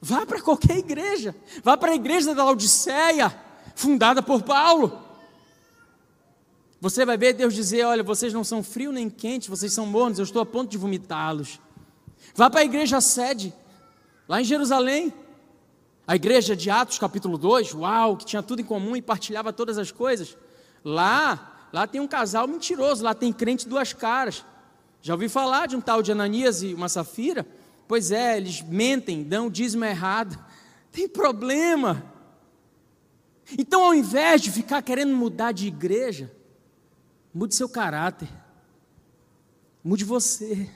[0.00, 1.36] Vá para qualquer igreja.
[1.62, 3.30] Vá para a igreja da Laodiceia,
[3.74, 4.98] fundada por Paulo.
[6.80, 10.18] Você vai ver Deus dizer: Olha, vocês não são frio nem quente, vocês são mornos,
[10.18, 11.60] eu estou a ponto de vomitá-los.
[12.34, 13.52] Vá para a igreja sede,
[14.26, 15.12] lá em Jerusalém.
[16.06, 19.78] A igreja de Atos, capítulo 2, uau, que tinha tudo em comum e partilhava todas
[19.78, 20.36] as coisas.
[20.84, 24.44] Lá, lá tem um casal mentiroso, lá tem crente duas caras.
[25.00, 27.46] Já ouvi falar de um tal de Ananias e uma Safira?
[27.88, 30.38] Pois é, eles mentem, dão dízimo errado.
[30.90, 32.04] Tem problema.
[33.58, 36.30] Então, ao invés de ficar querendo mudar de igreja,
[37.34, 38.28] mude seu caráter.
[39.82, 40.70] Mude você.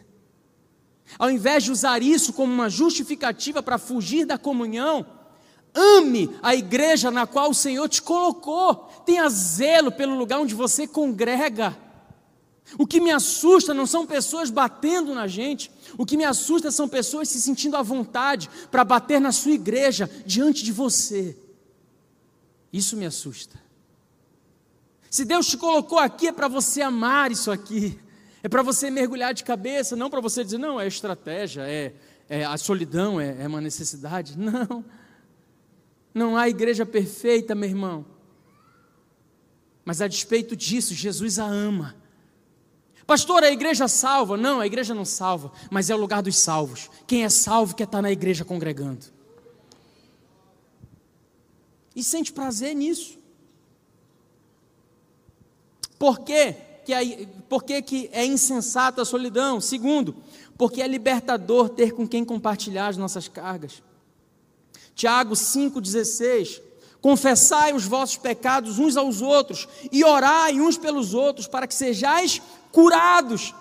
[1.17, 5.07] Ao invés de usar isso como uma justificativa para fugir da comunhão,
[5.79, 8.75] ame a igreja na qual o Senhor te colocou.
[9.07, 11.77] Tenha zelo pelo lugar onde você congrega.
[12.77, 16.87] O que me assusta não são pessoas batendo na gente, o que me assusta são
[16.87, 21.37] pessoas se sentindo à vontade para bater na sua igreja diante de você.
[22.71, 23.59] Isso me assusta.
[25.09, 27.99] Se Deus te colocou aqui é para você amar isso aqui,
[28.43, 31.95] é para você mergulhar de cabeça, não para você dizer, não, é estratégia, é,
[32.29, 34.37] é a solidão, é, é uma necessidade.
[34.39, 34.85] Não,
[36.19, 38.05] não há igreja perfeita, meu irmão.
[39.85, 41.97] Mas a despeito disso, Jesus a ama.
[43.07, 44.37] Pastor, a igreja salva?
[44.37, 46.91] Não, a igreja não salva, mas é o lugar dos salvos.
[47.07, 49.07] Quem é salvo quer estar na igreja congregando.
[51.97, 53.19] E sente prazer nisso.
[55.99, 56.55] Por quê?
[56.85, 59.59] Que é, por que, que é insensato a solidão?
[59.59, 60.15] Segundo,
[60.59, 63.83] porque é libertador ter com quem compartilhar as nossas cargas.
[64.99, 66.61] Tiago 5,16
[67.01, 72.43] Confessai os vossos pecados uns aos outros e orai uns pelos outros para que sejais
[72.73, 73.55] curados.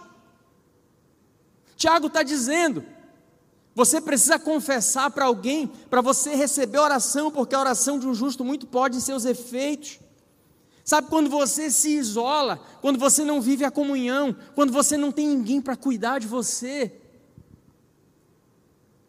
[1.75, 2.83] Tiago está dizendo:
[3.75, 8.43] você precisa confessar para alguém para você receber oração, porque a oração de um justo
[8.43, 9.99] muito pode em seus efeitos.
[10.83, 15.27] Sabe quando você se isola, quando você não vive a comunhão, quando você não tem
[15.27, 16.91] ninguém para cuidar de você,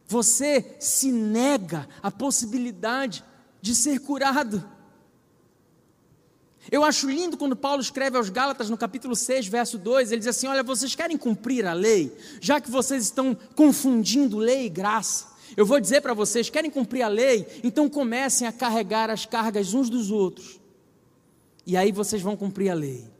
[0.08, 3.22] você se nega a possibilidade
[3.60, 4.64] de ser curado.
[6.70, 10.28] Eu acho lindo quando Paulo escreve aos Gálatas no capítulo 6, verso 2, ele diz
[10.28, 15.28] assim: Olha, vocês querem cumprir a lei, já que vocês estão confundindo lei e graça.
[15.56, 17.46] Eu vou dizer para vocês: querem cumprir a lei?
[17.62, 20.58] Então comecem a carregar as cargas uns dos outros,
[21.66, 23.17] e aí vocês vão cumprir a lei.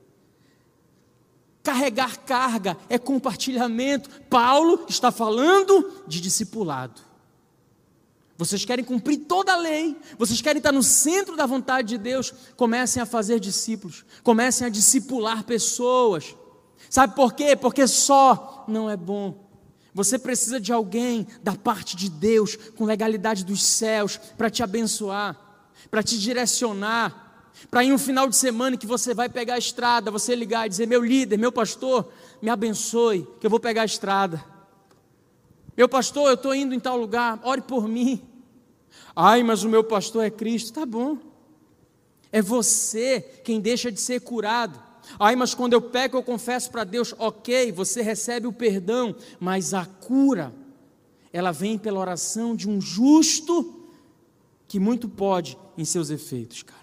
[1.69, 4.09] Carregar carga é compartilhamento.
[4.31, 7.03] Paulo está falando de discipulado.
[8.39, 12.33] vocês querem cumprir toda a lei, vocês querem estar no centro da vontade de Deus,
[12.57, 16.35] comecem a fazer discípulos, comecem a discipular pessoas.
[16.89, 17.55] Sabe por quê?
[17.55, 19.47] Porque só não é bom.
[19.93, 25.37] Você precisa de alguém da parte de Deus, com legalidade dos céus, para te abençoar,
[25.91, 27.28] para te direcionar,
[27.71, 30.71] para ir um final de semana que você vai pegar a estrada, você ligar e
[30.71, 34.45] dizer: Meu líder, meu pastor, me abençoe, que eu vou pegar a estrada.
[35.77, 38.23] Meu pastor, eu estou indo em tal lugar, ore por mim.
[39.15, 40.73] Ai, mas o meu pastor é Cristo.
[40.73, 41.19] Tá bom.
[42.31, 44.81] É você quem deixa de ser curado.
[45.19, 49.73] Ai, mas quando eu peco, eu confesso para Deus, ok, você recebe o perdão, mas
[49.73, 50.53] a cura,
[51.33, 53.87] ela vem pela oração de um justo
[54.67, 56.78] que muito pode em seus efeitos, cara.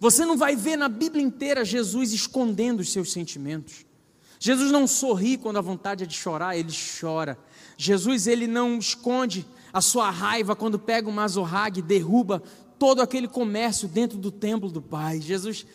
[0.00, 3.84] Você não vai ver na Bíblia inteira Jesus escondendo os seus sentimentos.
[4.38, 7.38] Jesus não sorri quando a vontade é de chorar, ele chora.
[7.76, 12.42] Jesus ele não esconde a sua raiva quando pega uma azorrague e derruba
[12.78, 15.20] todo aquele comércio dentro do templo do Pai.
[15.20, 15.66] Jesus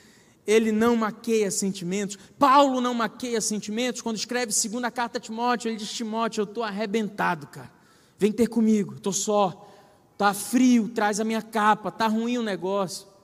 [0.47, 2.17] ele não maqueia sentimentos.
[2.39, 4.01] Paulo não maqueia sentimentos.
[4.01, 7.71] Quando escreve segunda carta a Timóteo, ele diz: Timóteo, eu estou arrebentado, cara.
[8.17, 9.71] Vem ter comigo, estou só.
[10.13, 13.14] Está frio, traz a minha capa, está ruim o negócio.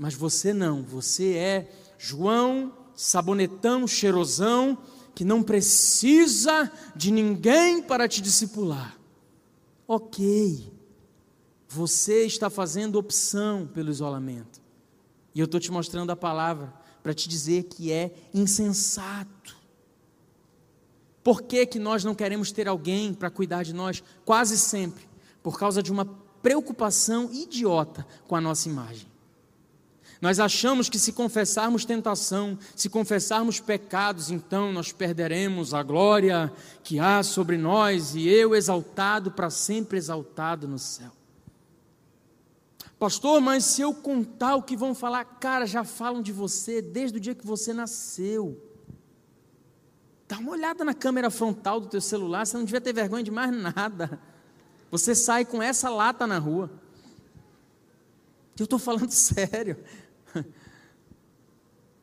[0.00, 4.78] Mas você não, você é João, sabonetão, cheirosão,
[5.14, 8.98] que não precisa de ninguém para te discipular.
[9.86, 10.72] Ok,
[11.68, 14.62] você está fazendo opção pelo isolamento.
[15.34, 16.72] E eu estou te mostrando a palavra
[17.02, 19.54] para te dizer que é insensato.
[21.22, 24.02] Por que, que nós não queremos ter alguém para cuidar de nós?
[24.24, 25.06] Quase sempre,
[25.42, 26.06] por causa de uma
[26.40, 29.09] preocupação idiota com a nossa imagem.
[30.20, 36.52] Nós achamos que se confessarmos tentação, se confessarmos pecados, então nós perderemos a glória
[36.84, 41.10] que há sobre nós e eu exaltado para sempre exaltado no céu.
[42.98, 47.16] Pastor, mas se eu contar o que vão falar, cara, já falam de você desde
[47.16, 48.62] o dia que você nasceu.
[50.28, 53.30] Dá uma olhada na câmera frontal do teu celular, você não devia ter vergonha de
[53.30, 54.20] mais nada.
[54.90, 56.70] Você sai com essa lata na rua.
[58.58, 59.78] Eu estou falando sério.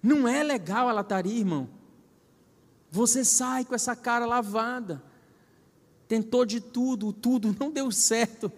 [0.07, 1.67] Não é legal a lataria, irmão.
[2.89, 5.03] Você sai com essa cara lavada.
[6.07, 8.49] Tentou de tudo, tudo não deu certo.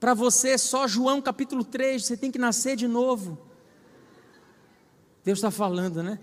[0.00, 3.38] Para você, só João capítulo 3, você tem que nascer de novo.
[5.24, 6.18] Deus está falando, né?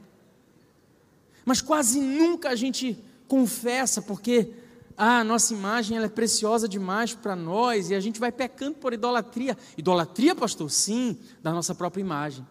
[1.45, 4.53] Mas quase nunca a gente confessa, porque
[4.97, 8.75] ah, a nossa imagem ela é preciosa demais para nós e a gente vai pecando
[8.79, 9.57] por idolatria.
[9.77, 10.69] Idolatria, pastor?
[10.69, 12.45] Sim, da nossa própria imagem.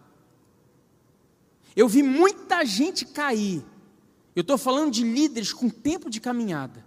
[1.75, 3.63] Eu vi muita gente cair.
[4.35, 6.83] Eu estou falando de líderes com tempo de caminhada,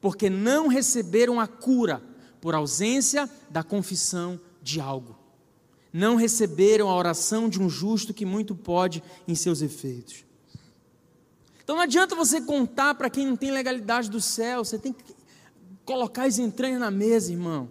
[0.00, 2.02] porque não receberam a cura
[2.40, 5.16] por ausência da confissão de algo.
[5.92, 10.24] Não receberam a oração de um justo que muito pode em seus efeitos.
[11.62, 15.04] Então não adianta você contar para quem não tem legalidade do céu, você tem que
[15.84, 17.68] colocar as entranhas na mesa, irmão.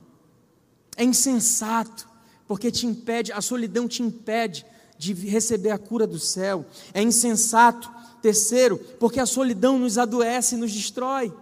[0.95, 2.07] É insensato,
[2.47, 4.65] porque te impede, a solidão te impede
[5.01, 6.63] de receber a cura do céu.
[6.93, 7.91] É insensato,
[8.21, 11.33] terceiro, porque a solidão nos adoece e nos destrói.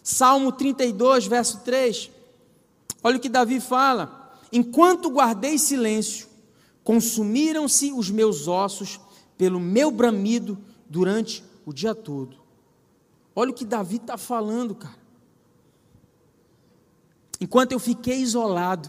[0.00, 2.08] Salmo 32, verso 3.
[3.02, 6.28] Olha o que Davi fala: Enquanto guardei silêncio,
[6.84, 9.00] consumiram-se os meus ossos
[9.36, 10.56] pelo meu bramido
[10.88, 12.36] durante o dia todo.
[13.34, 15.02] Olha o que Davi está falando, cara.
[17.40, 18.88] Enquanto eu fiquei isolado,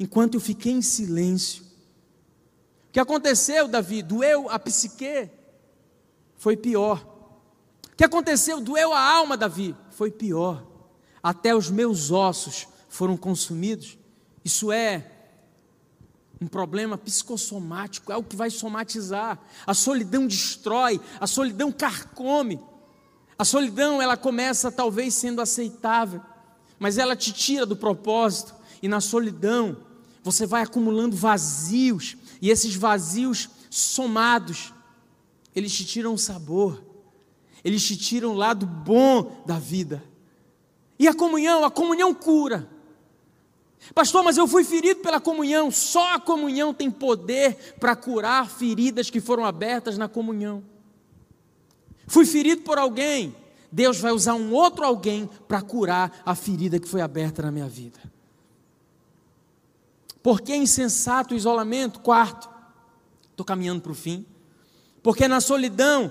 [0.00, 1.63] enquanto eu fiquei em silêncio,
[2.94, 4.02] que aconteceu, Davi?
[4.02, 5.28] Doeu a psique?
[6.36, 7.04] Foi pior.
[7.92, 8.60] O que aconteceu?
[8.60, 9.74] Doeu a alma, Davi?
[9.90, 10.64] foi pior.
[11.20, 13.98] Até os meus ossos foram consumidos.
[14.44, 15.10] Isso é
[16.40, 19.40] um problema psicossomático, é o que vai somatizar.
[19.66, 22.60] A solidão destrói, a solidão carcome.
[23.36, 26.20] A solidão, ela começa talvez sendo aceitável,
[26.78, 29.76] mas ela te tira do propósito, e na solidão
[30.22, 34.72] você vai acumulando vazios, e esses vazios somados,
[35.56, 36.94] eles te tiram o sabor
[37.64, 40.04] eles te tiram o lado bom da vida.
[40.98, 42.68] E a comunhão, a comunhão cura.
[43.94, 45.70] Pastor, mas eu fui ferido pela comunhão.
[45.70, 50.62] Só a comunhão tem poder para curar feridas que foram abertas na comunhão.
[52.06, 53.34] Fui ferido por alguém.
[53.72, 57.66] Deus vai usar um outro alguém para curar a ferida que foi aberta na minha
[57.66, 57.98] vida.
[60.24, 62.00] Por que insensato o isolamento?
[62.00, 62.48] Quarto,
[63.30, 64.24] estou caminhando para o fim.
[65.02, 66.10] Porque na solidão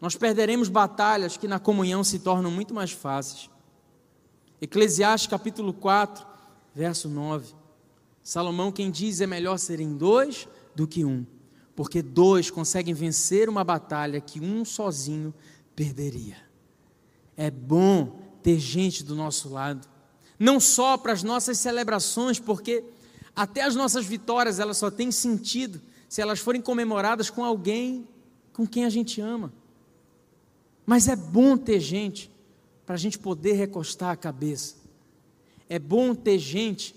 [0.00, 3.48] nós perderemos batalhas que na comunhão se tornam muito mais fáceis.
[4.60, 6.26] Eclesiastes capítulo 4,
[6.74, 7.54] verso 9.
[8.20, 11.24] Salomão quem diz é melhor serem dois do que um,
[11.76, 15.32] porque dois conseguem vencer uma batalha que um sozinho
[15.76, 16.36] perderia.
[17.36, 19.86] É bom ter gente do nosso lado,
[20.36, 22.82] não só para as nossas celebrações, porque
[23.36, 28.08] até as nossas vitórias elas só têm sentido se elas forem comemoradas com alguém
[28.54, 29.52] com quem a gente ama.
[30.86, 32.30] Mas é bom ter gente
[32.86, 34.76] para a gente poder recostar a cabeça.
[35.68, 36.94] É bom ter gente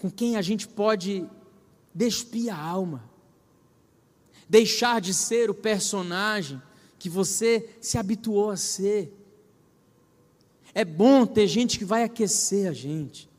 [0.00, 1.26] com quem a gente pode
[1.94, 3.02] despir a alma,
[4.48, 6.60] deixar de ser o personagem
[6.98, 9.12] que você se habituou a ser.
[10.74, 13.29] É bom ter gente que vai aquecer a gente.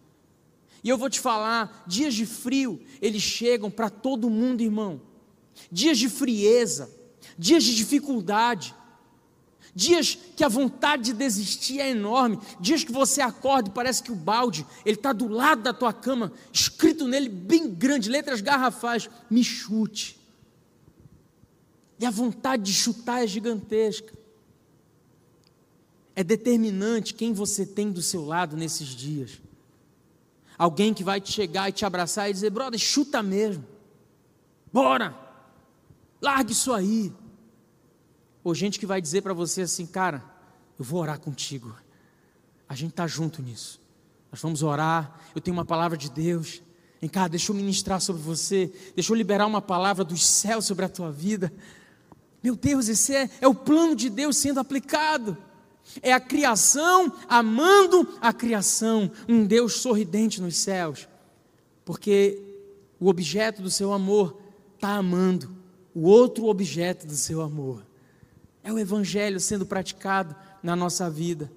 [0.84, 5.02] E eu vou te falar, dias de frio, eles chegam para todo mundo, irmão.
[5.72, 6.90] Dias de frieza,
[7.38, 8.74] dias de dificuldade,
[9.76, 14.12] dias que a vontade de desistir é enorme, dias que você acorda e parece que
[14.12, 19.10] o balde, ele está do lado da tua cama, escrito nele bem grande, letras garrafais,
[19.30, 20.20] me chute.
[22.00, 24.12] E a vontade de chutar é gigantesca.
[26.16, 29.40] É determinante quem você tem do seu lado nesses dias.
[30.62, 33.66] Alguém que vai te chegar e te abraçar e dizer: brother, chuta mesmo.
[34.72, 35.18] Bora!
[36.22, 37.12] Largue isso aí.
[38.43, 40.24] Ou gente que vai dizer para você assim: cara,
[40.78, 41.76] eu vou orar contigo.
[42.70, 43.82] A gente está junto nisso.
[44.32, 45.20] Nós vamos orar.
[45.34, 46.62] Eu tenho uma palavra de Deus.
[47.01, 48.72] Vem cá, deixa eu ministrar sobre você.
[48.93, 51.51] Deixa eu liberar uma palavra dos céus sobre a tua vida.
[52.43, 55.36] Meu Deus, esse é, é o plano de Deus sendo aplicado.
[56.02, 61.08] É a criação amando a criação, um Deus sorridente nos céus,
[61.84, 62.42] porque
[63.00, 64.39] o objeto do seu amor
[64.76, 65.56] está amando
[65.94, 67.86] o outro objeto do seu amor.
[68.64, 71.52] É o Evangelho sendo praticado na nossa vida.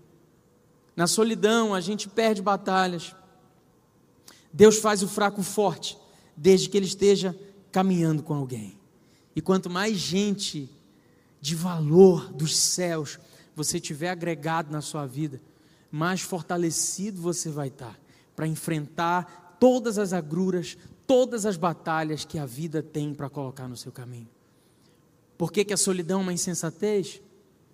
[0.96, 3.14] Na solidão, a gente perde batalhas.
[4.52, 5.98] Deus faz o fraco forte,
[6.36, 7.38] desde que ele esteja
[7.70, 8.78] caminhando com alguém.
[9.34, 10.70] E quanto mais gente
[11.40, 13.18] de valor dos céus
[13.54, 15.40] você tiver agregado na sua vida,
[15.90, 17.98] mais fortalecido você vai estar
[18.34, 20.76] para enfrentar todas as agruras,
[21.06, 24.28] todas as batalhas que a vida tem para colocar no seu caminho.
[25.38, 27.20] Por que, que a solidão é uma insensatez?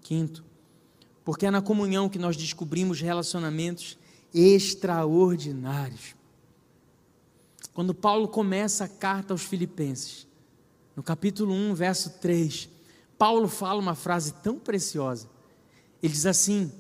[0.03, 0.45] Quinto,
[1.25, 3.99] porque é na comunhão que nós descobrimos relacionamentos
[4.35, 6.15] extraordinários.
[7.73, 10.27] Quando Paulo começa a carta aos Filipenses,
[10.97, 12.69] no capítulo 1, verso 3,
[13.17, 15.29] Paulo fala uma frase tão preciosa.
[16.03, 16.73] Ele diz assim: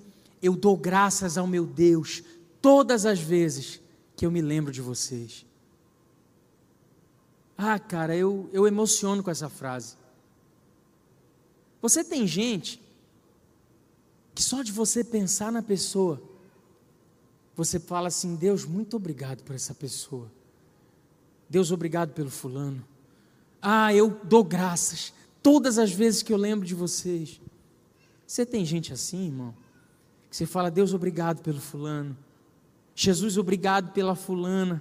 [0.42, 2.22] Eu dou graças ao meu Deus
[2.60, 3.80] todas as vezes
[4.16, 5.46] que eu me lembro de vocês.
[7.56, 9.96] Ah, cara, eu, eu emociono com essa frase.
[11.82, 12.80] Você tem gente
[14.34, 16.22] que só de você pensar na pessoa,
[17.56, 20.30] você fala assim: Deus, muito obrigado por essa pessoa.
[21.48, 22.82] Deus, obrigado pelo fulano.
[23.60, 25.12] Ah, eu dou graças
[25.42, 27.40] todas as vezes que eu lembro de vocês.
[28.30, 29.52] Você tem gente assim, irmão?
[30.30, 32.16] Que você fala, Deus, obrigado pelo fulano.
[32.94, 34.80] Jesus, obrigado pela fulana.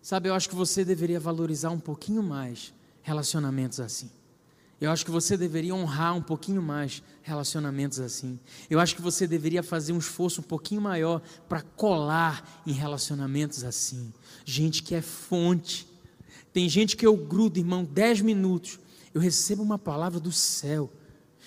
[0.00, 4.10] Sabe, eu acho que você deveria valorizar um pouquinho mais relacionamentos assim.
[4.80, 8.40] Eu acho que você deveria honrar um pouquinho mais relacionamentos assim.
[8.68, 13.62] Eu acho que você deveria fazer um esforço um pouquinho maior para colar em relacionamentos
[13.62, 14.12] assim.
[14.44, 15.86] Gente que é fonte
[16.52, 18.80] tem gente que eu grudo, irmão, dez minutos,
[19.14, 20.90] eu recebo uma palavra do céu,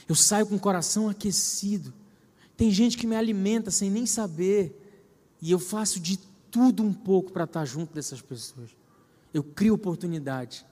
[0.08, 1.94] eu saio com o coração aquecido.
[2.56, 4.82] Tem gente que me alimenta sem nem saber,
[5.42, 6.18] e eu faço de
[6.50, 8.70] tudo um pouco para estar junto dessas pessoas.
[9.34, 10.66] Eu crio oportunidade.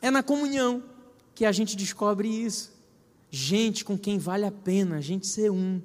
[0.00, 0.82] É na comunhão
[1.34, 2.72] que a gente descobre isso.
[3.30, 5.82] Gente com quem vale a pena a gente ser um.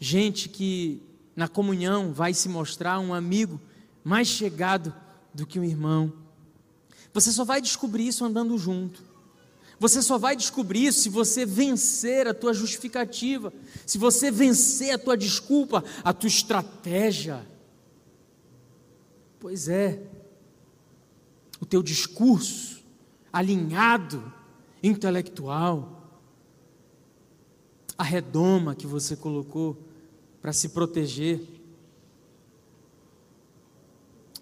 [0.00, 1.00] Gente que
[1.36, 3.60] na comunhão vai se mostrar um amigo
[4.02, 4.92] mais chegado
[5.32, 6.12] do que um irmão.
[7.14, 9.11] Você só vai descobrir isso andando junto.
[9.82, 13.52] Você só vai descobrir isso se você vencer a tua justificativa,
[13.84, 17.44] se você vencer a tua desculpa, a tua estratégia.
[19.40, 20.00] Pois é,
[21.60, 22.80] o teu discurso
[23.32, 24.32] alinhado,
[24.84, 26.08] intelectual,
[27.98, 29.76] a redoma que você colocou
[30.40, 31.40] para se proteger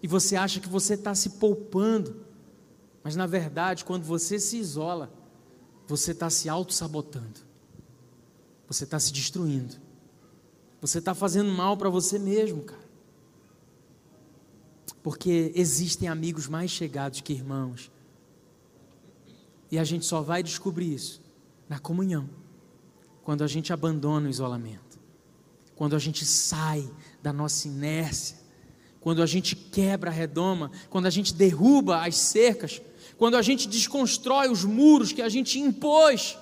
[0.03, 2.27] e você acha que você está se poupando,
[3.03, 5.19] mas na verdade, quando você se isola,
[5.91, 7.41] você está se auto-sabotando,
[8.69, 9.75] você está se destruindo,
[10.81, 12.89] você está fazendo mal para você mesmo, cara.
[15.03, 17.91] Porque existem amigos mais chegados que irmãos,
[19.69, 21.21] e a gente só vai descobrir isso
[21.69, 22.31] na comunhão,
[23.25, 24.97] quando a gente abandona o isolamento,
[25.75, 26.89] quando a gente sai
[27.21, 28.39] da nossa inércia,
[29.01, 32.81] quando a gente quebra a redoma, quando a gente derruba as cercas,
[33.21, 36.39] quando a gente desconstrói os muros que a gente impôs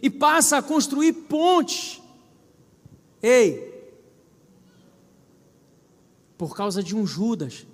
[0.00, 2.00] e passa a construir pontes.
[3.20, 3.90] Ei,
[6.36, 7.66] por causa de um Judas,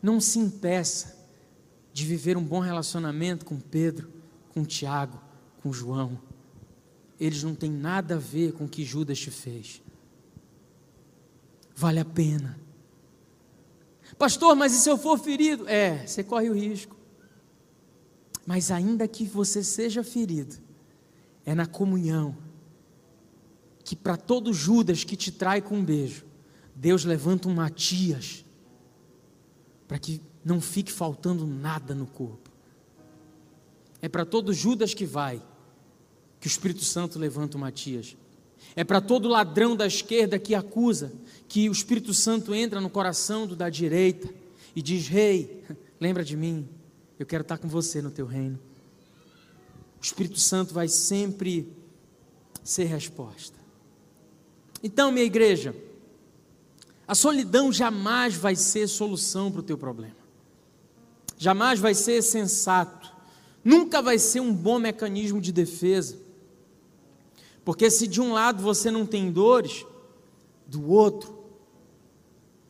[0.00, 1.18] não se impeça
[1.92, 4.08] de viver um bom relacionamento com Pedro,
[4.50, 5.20] com Tiago,
[5.64, 6.16] com João.
[7.18, 9.82] Eles não têm nada a ver com o que Judas te fez.
[11.74, 12.67] Vale a pena.
[14.18, 15.68] Pastor, mas e se eu for ferido?
[15.68, 16.96] É, você corre o risco.
[18.44, 20.56] Mas ainda que você seja ferido,
[21.46, 22.36] é na comunhão
[23.84, 26.26] que para todo Judas que te trai com um beijo,
[26.74, 28.44] Deus levanta um Matias
[29.86, 32.50] para que não fique faltando nada no corpo.
[34.02, 35.42] É para todo Judas que vai
[36.40, 38.16] que o Espírito Santo levanta o Matias.
[38.76, 41.12] É para todo ladrão da esquerda que acusa
[41.48, 44.28] que o Espírito Santo entra no coração do da direita
[44.76, 46.68] e diz: Rei, hey, lembra de mim,
[47.18, 48.58] eu quero estar com você no teu reino.
[50.00, 51.72] O Espírito Santo vai sempre
[52.62, 53.58] ser resposta.
[54.82, 55.74] Então, minha igreja,
[57.06, 60.14] a solidão jamais vai ser solução para o teu problema.
[61.36, 63.12] Jamais vai ser sensato.
[63.64, 66.16] Nunca vai ser um bom mecanismo de defesa.
[67.64, 69.84] Porque se de um lado você não tem dores,
[70.66, 71.37] do outro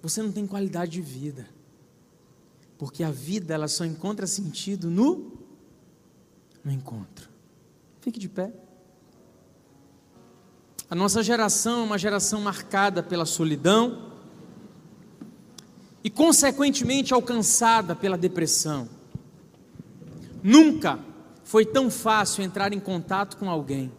[0.03, 1.49] você não tem qualidade de vida.
[2.77, 5.39] Porque a vida ela só encontra sentido no
[6.65, 7.29] no encontro.
[8.01, 8.53] Fique de pé.
[10.91, 14.09] A nossa geração é uma geração marcada pela solidão,
[16.03, 18.89] e, consequentemente, alcançada pela depressão.
[20.43, 20.99] Nunca
[21.45, 23.93] foi tão fácil entrar em contato com alguém,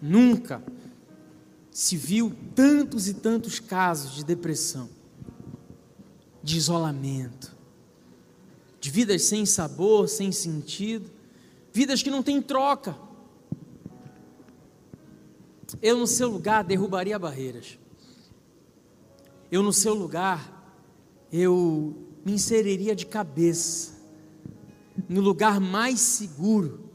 [0.00, 0.62] nunca
[1.70, 4.88] se viu tantos e tantos casos de depressão,
[6.44, 7.56] de isolamento,
[8.78, 11.10] de vidas sem sabor, sem sentido,
[11.72, 12.94] vidas que não têm troca.
[15.80, 17.78] Eu, no seu lugar, derrubaria barreiras.
[19.50, 20.70] Eu, no seu lugar,
[21.32, 23.94] eu me inseriria de cabeça
[25.08, 26.90] no lugar mais seguro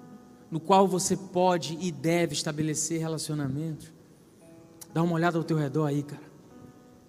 [0.51, 3.91] no qual você pode e deve estabelecer relacionamentos.
[4.93, 6.29] Dá uma olhada ao teu redor aí, cara.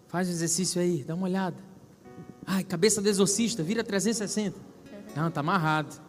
[0.09, 1.70] Faz um exercício aí, dá uma olhada.
[2.53, 4.59] Ai, cabeça do exorcista, vira 360.
[5.15, 6.01] Não, tá amarrado.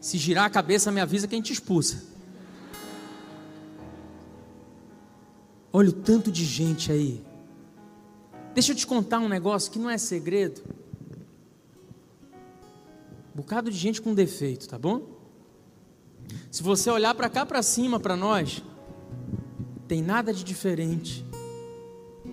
[0.00, 2.02] Se girar a cabeça, me avisa quem te expulsa.
[5.72, 7.22] Olha o tanto de gente aí
[8.54, 10.62] Deixa eu te contar um negócio que não é segredo.
[13.34, 15.02] Um bocado de gente com defeito, tá bom?
[16.52, 18.62] Se você olhar para cá para cima para nós,
[19.88, 21.26] tem nada de diferente.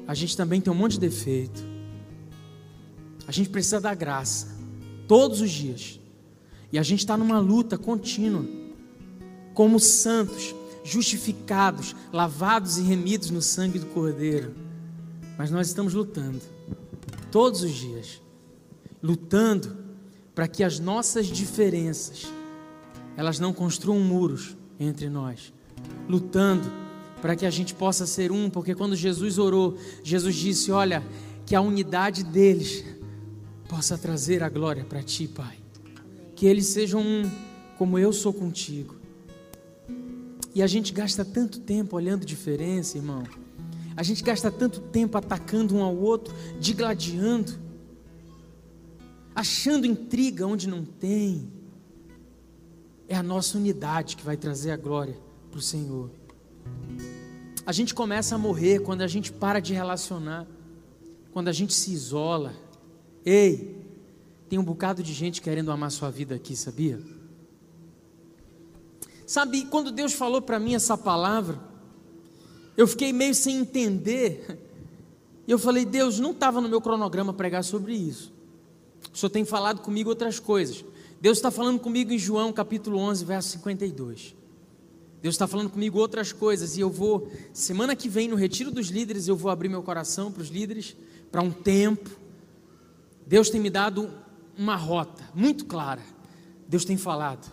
[0.08, 1.71] A gente também tem um monte de defeito.
[3.28, 4.48] A gente precisa da graça
[5.08, 6.00] todos os dias.
[6.72, 8.46] E a gente está numa luta contínua,
[9.54, 14.56] como santos, justificados, lavados e remidos no sangue do Cordeiro.
[15.38, 16.40] Mas nós estamos lutando,
[17.30, 18.22] todos os dias,
[19.04, 19.78] lutando
[20.34, 22.32] para que as nossas diferenças,
[23.18, 25.54] elas não construam muros entre nós,
[26.08, 26.72] lutando
[27.22, 31.04] para que a gente possa ser um, porque quando Jesus orou, Jesus disse: Olha,
[31.46, 32.84] que a unidade deles
[33.72, 35.58] possa trazer a glória para ti, Pai.
[36.36, 37.32] Que eles sejam um,
[37.78, 38.98] como eu sou contigo.
[40.54, 43.24] E a gente gasta tanto tempo olhando diferença, irmão.
[43.96, 47.58] A gente gasta tanto tempo atacando um ao outro, digladiando,
[49.34, 51.48] achando intriga onde não tem.
[53.08, 55.18] É a nossa unidade que vai trazer a glória
[55.50, 56.12] para o Senhor.
[57.66, 60.46] A gente começa a morrer quando a gente para de relacionar,
[61.32, 62.54] quando a gente se isola.
[63.26, 63.76] Ei,
[64.50, 67.00] tem um bocado de gente querendo amar sua vida aqui, sabia?
[69.26, 71.58] Sabe, quando Deus falou para mim essa palavra,
[72.76, 74.60] eu fiquei meio sem entender.
[75.48, 78.34] E eu falei, Deus, não estava no meu cronograma pregar sobre isso.
[79.14, 80.84] O Senhor tem falado comigo outras coisas.
[81.20, 84.36] Deus está falando comigo em João capítulo 11, verso 52.
[85.22, 86.78] Deus está falando comigo outras coisas.
[86.78, 90.32] E eu vou, semana que vem, no Retiro dos Líderes, eu vou abrir meu coração
[90.32, 90.96] para os líderes,
[91.32, 92.10] para um tempo.
[93.32, 94.12] Deus tem me dado
[94.58, 96.02] uma rota muito clara.
[96.68, 97.50] Deus tem falado.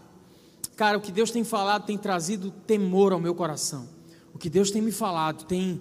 [0.75, 3.89] Cara, o que Deus tem falado tem trazido temor ao meu coração.
[4.35, 5.81] O que Deus tem me falado tem,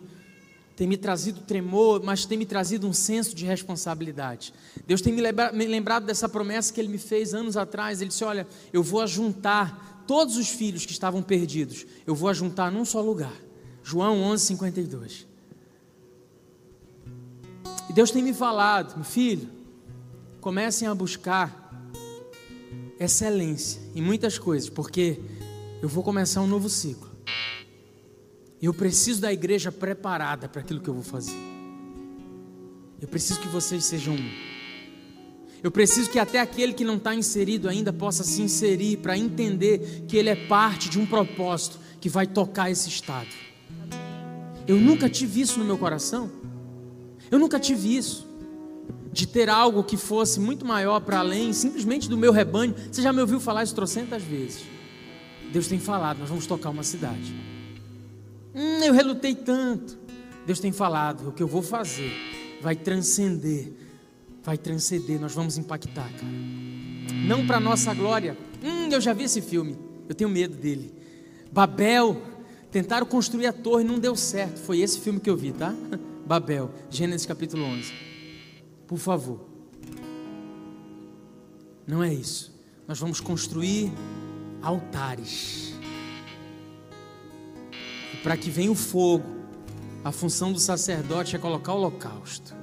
[0.75, 4.53] tem me trazido tremor, mas tem me trazido um senso de responsabilidade.
[4.85, 7.99] Deus tem me, lembra, me lembrado dessa promessa que Ele me fez anos atrás.
[7.99, 12.71] Ele disse: Olha, eu vou ajuntar todos os filhos que estavam perdidos, eu vou ajuntar
[12.71, 13.33] num só lugar.
[13.83, 15.25] João 11, 52.
[17.89, 19.56] E Deus tem me falado, meu filho,
[20.41, 21.67] comecem a buscar
[22.99, 25.19] excelência em muitas coisas, porque
[25.81, 27.07] eu vou começar um novo ciclo.
[28.61, 31.35] E eu preciso da igreja preparada para aquilo que eu vou fazer.
[32.99, 34.31] Eu preciso que vocês sejam um.
[35.61, 40.05] Eu preciso que até aquele que não está inserido ainda possa se inserir para entender
[40.07, 43.29] que ele é parte de um propósito que vai tocar esse estado.
[44.67, 46.29] Eu nunca tive isso no meu coração.
[47.29, 48.26] Eu nunca tive isso.
[49.17, 52.75] De ter algo que fosse muito maior para além simplesmente do meu rebanho.
[52.91, 54.63] Você já me ouviu falar isso trocentas vezes.
[55.51, 57.33] Deus tem falado, nós vamos tocar uma cidade.
[58.53, 59.97] Hum, eu relutei tanto.
[60.45, 62.11] Deus tem falado, o que eu vou fazer
[62.61, 63.73] vai transcender
[64.47, 66.33] vai transcender, nós vamos impactar, cara.
[67.25, 68.37] Não para nossa glória.
[68.63, 69.77] Hum, eu já vi esse filme.
[70.07, 70.93] Eu tenho medo dele.
[71.51, 72.21] Babel,
[72.71, 74.57] tentaram construir a torre, não deu certo.
[74.61, 75.75] Foi esse filme que eu vi, tá?
[76.25, 77.91] Babel, Gênesis capítulo 11.
[78.87, 79.41] Por favor.
[81.85, 82.57] Não é isso.
[82.87, 83.91] Nós vamos construir
[84.61, 85.73] altares.
[88.13, 89.25] E para que venha o fogo,
[90.03, 92.55] a função do sacerdote é colocar o holocausto.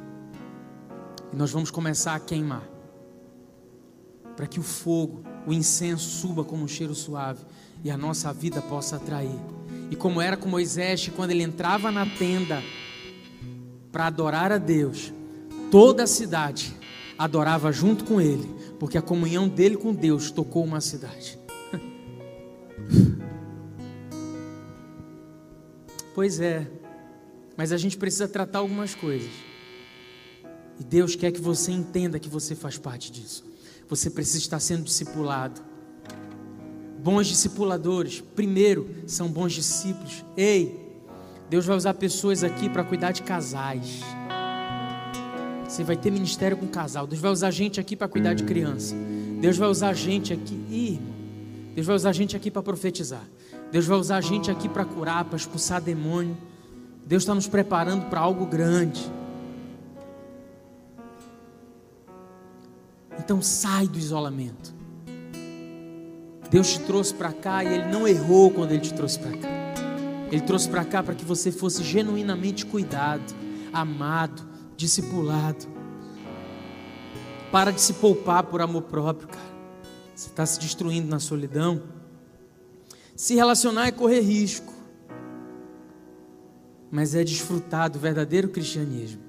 [1.32, 2.66] E nós vamos começar a queimar.
[4.34, 7.44] Para que o fogo, o incenso suba como um cheiro suave
[7.84, 9.38] e a nossa vida possa atrair.
[9.90, 12.62] E como era com Moisés, quando ele entrava na tenda
[13.92, 15.12] para adorar a Deus,
[15.74, 16.72] toda a cidade
[17.18, 18.48] adorava junto com ele,
[18.78, 21.36] porque a comunhão dele com Deus tocou uma cidade.
[26.14, 26.70] pois é,
[27.56, 29.32] mas a gente precisa tratar algumas coisas.
[30.78, 33.44] E Deus quer que você entenda que você faz parte disso.
[33.88, 35.60] Você precisa estar sendo discipulado.
[37.02, 40.24] Bons discipuladores, primeiro, são bons discípulos.
[40.36, 41.02] Ei,
[41.50, 44.04] Deus vai usar pessoas aqui para cuidar de casais.
[45.74, 47.04] Você vai ter ministério com casal.
[47.04, 48.94] Deus vai usar gente aqui para cuidar de criança.
[49.40, 50.54] Deus vai usar gente aqui.
[50.70, 51.00] Ih,
[51.74, 53.24] Deus vai usar gente aqui para profetizar.
[53.72, 56.36] Deus vai usar gente aqui para curar, para expulsar demônio.
[57.04, 59.04] Deus está nos preparando para algo grande.
[63.18, 64.72] Então sai do isolamento.
[66.52, 69.48] Deus te trouxe para cá e Ele não errou quando Ele te trouxe para cá.
[70.30, 73.34] Ele trouxe para cá para que você fosse genuinamente cuidado,
[73.72, 75.66] amado, discipulado.
[77.50, 79.54] Para de se poupar por amor próprio, cara.
[80.14, 81.82] Você está se destruindo na solidão.
[83.14, 84.72] Se relacionar é correr risco,
[86.90, 89.22] mas é desfrutar do verdadeiro cristianismo.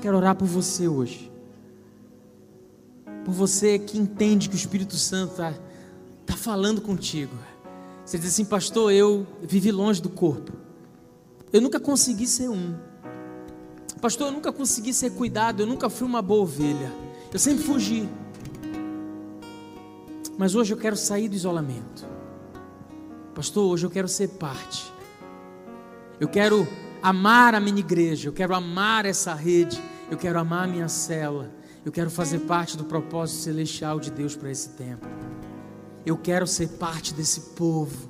[0.00, 1.36] Quero orar por você hoje
[3.26, 5.52] por você que entende que o Espírito Santo está
[6.24, 7.34] tá falando contigo.
[8.04, 10.52] Você diz assim, pastor, eu vivi longe do corpo.
[11.52, 12.76] Eu nunca consegui ser um.
[14.00, 16.92] Pastor, eu nunca consegui ser cuidado, eu nunca fui uma boa ovelha.
[17.32, 18.08] Eu sempre fugi.
[20.38, 22.06] Mas hoje eu quero sair do isolamento.
[23.34, 24.92] Pastor, hoje eu quero ser parte.
[26.20, 26.66] Eu quero
[27.02, 31.50] amar a minha igreja, eu quero amar essa rede, eu quero amar a minha cela.
[31.84, 35.06] Eu quero fazer parte do propósito celestial de Deus para esse tempo.
[36.04, 38.08] Eu quero ser parte desse povo.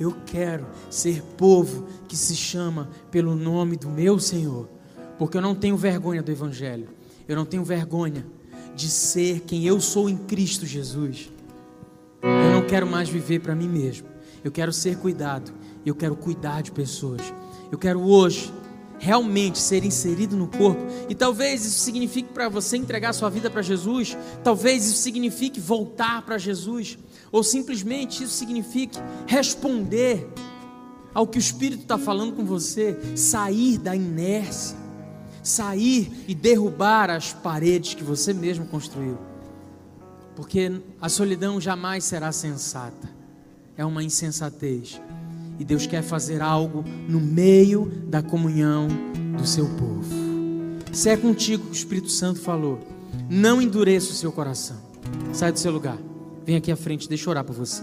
[0.00, 4.75] Eu quero ser povo que se chama pelo nome do meu Senhor.
[5.18, 6.88] Porque eu não tenho vergonha do Evangelho.
[7.28, 8.26] Eu não tenho vergonha
[8.74, 11.30] de ser quem eu sou em Cristo Jesus.
[12.22, 14.08] Eu não quero mais viver para mim mesmo.
[14.44, 15.52] Eu quero ser cuidado.
[15.84, 17.22] Eu quero cuidar de pessoas.
[17.70, 18.52] Eu quero hoje
[18.98, 20.82] realmente ser inserido no corpo.
[21.08, 26.22] E talvez isso signifique para você entregar sua vida para Jesus, talvez isso signifique voltar
[26.22, 26.98] para Jesus,
[27.30, 30.28] ou simplesmente isso signifique responder
[31.12, 34.76] ao que o Espírito está falando com você, sair da inércia,
[35.46, 39.16] sair e derrubar as paredes que você mesmo construiu.
[40.34, 43.08] Porque a solidão jamais será sensata,
[43.76, 45.00] é uma insensatez.
[45.58, 48.88] E Deus quer fazer algo no meio da comunhão
[49.38, 50.04] do seu povo.
[50.92, 52.80] Se é contigo que o Espírito Santo falou,
[53.30, 54.76] não endureça o seu coração.
[55.32, 55.98] Sai do seu lugar.
[56.44, 57.82] Vem aqui à frente, deixa eu orar por você.